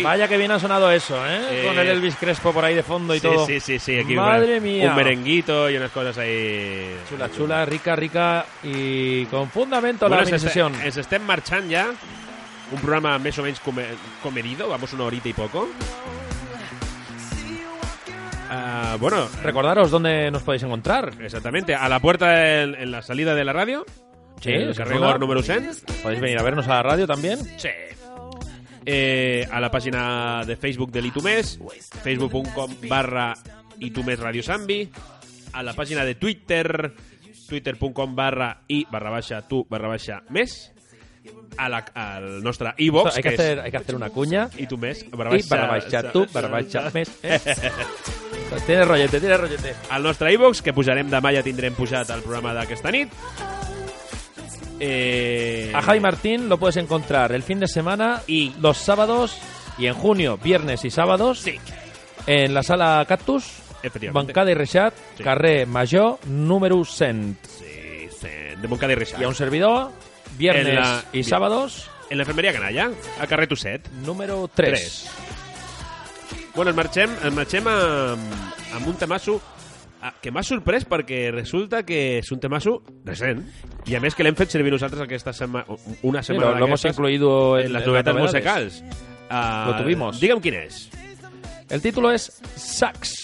[0.04, 1.40] Vaya que bien ha sonado eso, ¿eh?
[1.52, 3.46] Eh, Con el Elvis Crespo por ahí de fondo y sí, todo.
[3.46, 4.00] Sí, sí, sí.
[4.00, 4.90] Aquí Madre un, mía.
[4.90, 6.96] Un merenguito y unas cosas ahí...
[7.10, 10.72] Chula, chula, rica, rica y con fundamento Bueno, la ens, minisessió.
[10.86, 11.88] estem, marxant ja.
[12.72, 13.84] Un programa més o come,
[14.22, 14.68] comedido.
[14.70, 15.68] Vamos una horita y poco.
[18.52, 21.14] Ah, bueno, Recordaros dónde nos podéis encontrar.
[21.20, 21.74] exactamente.
[21.74, 23.86] A la puerta en, en la salida de la radio.
[24.42, 24.76] Sí, el
[25.20, 25.72] número 100.
[26.02, 27.40] Podéis venir a vernos a la radio también.
[27.58, 27.70] Sí.
[28.92, 31.60] Eh, a la página de Facebook del Itumés,
[32.02, 33.36] facebook.com barra
[33.78, 34.90] Itumés Radio Sambi,
[35.54, 36.96] a la página de Twitter,
[37.48, 40.74] twitter.com barra i barra baixa tu barra baixa més,
[41.58, 44.50] a la, al nostre iVox, hay, que hacer, hay que hacer una cuña.
[44.58, 47.14] i tu més, barra baixa, barra baixa tu, barra baixa més.
[47.22, 47.40] Eh?
[48.66, 49.76] Tienes rollete, tienes rollete.
[49.92, 53.14] al nostre iVox, que pujarem demà, ja tindrem pujat el programa d'aquesta nit.
[54.80, 59.38] Eh, A Javi Martín lo puedes encontrar el fin de semana y los sábados
[59.78, 61.56] y en junio, viernes y sábados Sí.
[62.28, 63.46] en la sala Cactus.
[64.12, 65.24] Bancada y Reixat, Sí.
[65.24, 67.38] carrer Major, número 100.
[67.44, 68.28] Sí,
[68.62, 69.22] de Montcada i Reixac.
[69.22, 69.92] Y a un servidor,
[70.38, 72.90] viernes la- y sábados, En la enfermeria canalla,
[73.22, 73.88] a carrer Tusset.
[74.04, 75.10] número 3.
[76.56, 78.20] Bueno, ens marxem, ens marxem amb,
[78.74, 79.40] amb un temasso
[80.02, 83.44] ah, que m'ha sorprès perquè resulta que és un temasso recent
[83.88, 85.66] i a més que l'hem fet servir nosaltres aquesta setmana,
[86.04, 88.82] una Sí, setmana lo, lo hemos incluido en, en les en novetats novedades.
[88.82, 88.84] musicals.
[89.30, 90.20] Ah, Lo tuvimos.
[90.20, 90.90] Digue'm quin és.
[91.70, 93.16] El título es Sax.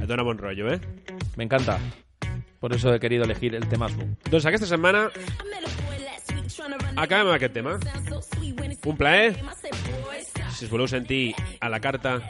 [0.00, 0.80] Et dona bon rotllo, eh?
[1.36, 1.78] Me encanta.
[2.60, 3.96] Por eso he querido elegir el temazo.
[4.30, 5.06] Doncs aquesta setmana
[6.96, 7.78] acabem amb aquest tema.
[8.84, 9.36] Un plaer.
[10.54, 12.20] Si us voleu sentir a la carta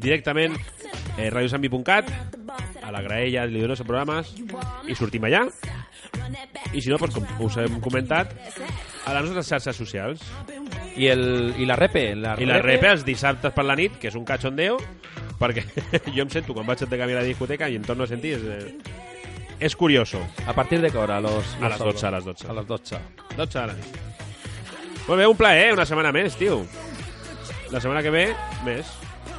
[0.00, 0.56] directament,
[1.18, 2.08] eh, radiosambi.cat,
[2.82, 4.32] a la graella li dono programes
[4.88, 5.44] i sortim allà.
[6.72, 8.32] I si no, doncs, com us hem comentat,
[9.04, 10.24] a les nostres xarxes socials.
[10.96, 12.14] Y, el, y la repe.
[12.16, 14.80] La I la repe els dissabtes per la nit, que és un cachondeo,
[15.38, 15.62] perquè
[16.14, 18.38] jo em sento quan vaig de camí a la discoteca i em torno a sentir...
[18.38, 18.96] És, eh,
[19.58, 20.20] és curioso.
[20.46, 21.20] ¿A partir de qué hora?
[21.20, 22.46] Los, A los les 12, a les 12.
[22.48, 22.98] A las 12.
[23.36, 23.74] 12 ara.
[25.08, 26.60] Molt bé, un plaer, una setmana més, tio.
[27.70, 28.86] La setmana que ve, més.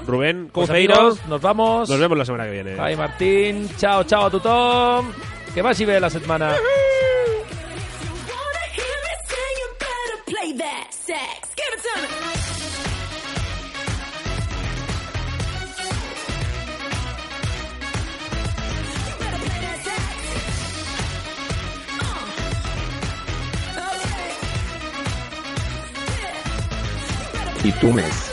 [0.06, 0.96] Rubén Pues Couceiro.
[0.96, 1.90] amigos, nos vamos.
[1.90, 2.76] Nos vemos la semana que viene.
[2.76, 5.12] Javi Martín, chao, chao a tothom.
[5.54, 6.54] Que vagi bé la setmana.
[10.26, 11.50] Play that sax.
[11.56, 12.79] Give it to me.
[27.80, 28.32] Y tú mes.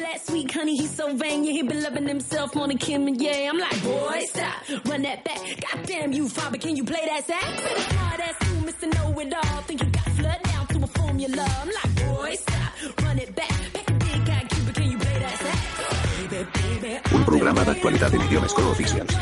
[0.00, 1.42] Last week, honey, he's so vain.
[1.44, 3.50] Yeah, he been loving himself more than Kim and yeah.
[3.50, 5.40] I'm like, boy, stop, run that back.
[5.60, 7.44] Goddamn you, father, can you play that sax?
[7.90, 8.94] Smart ass you, Mr.
[8.94, 9.62] Know It All.
[9.62, 11.44] Think you got flood down to a formula.
[11.60, 13.50] I'm like, boy, stop, run it back.
[13.72, 17.12] Pack a big guy, Cuba, can you play that sax?
[17.12, 19.12] Un programa d'actualitat en idiomes cooficials.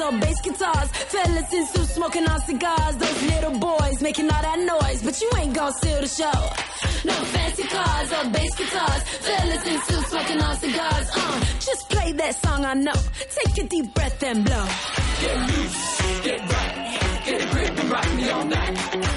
[0.00, 2.96] Or bass guitars, fellas in suits smoking on cigars.
[2.96, 6.69] Those little boys making all that noise, but you ain't gonna steal the show.
[7.04, 11.08] No fancy cars or bass guitars, fellas in suits smoking on cigars.
[11.14, 13.00] Uh, just play that song I know.
[13.36, 14.66] Take a deep breath and blow.
[15.20, 19.09] Get loose, get right, get a grip and rock me all night.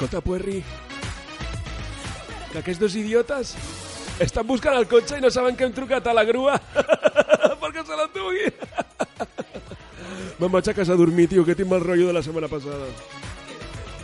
[0.00, 0.62] Escolta, Puerri,
[2.50, 3.50] que aquests dos idiotes
[4.24, 6.54] estan buscant el cotxe i no saben que hem trucat a la grua
[7.60, 8.46] perquè se l'endugui.
[10.38, 12.86] Me'n vaig a casa a dormir, tio, que tinc mal rotllo de la setmana passada.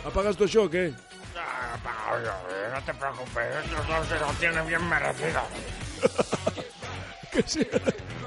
[0.05, 0.83] ¿Apagas tu això o què?
[0.93, 5.41] No te preocupes, estos dos se lo tienen bien merecido.
[7.33, 7.65] Que sí,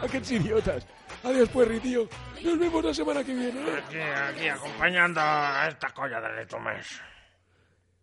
[0.02, 0.88] aquests idiotes.
[1.22, 2.08] Adiós, Puerri, tío.
[2.42, 3.60] Nos vemos la semana que viene.
[3.60, 3.78] ¿eh?
[3.78, 7.00] Aquí, aquí, acompañando a esta colla de tu mes.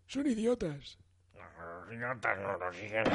[0.08, 0.97] Son idiotas.
[1.36, 3.14] Los idiotas no, los siguientes.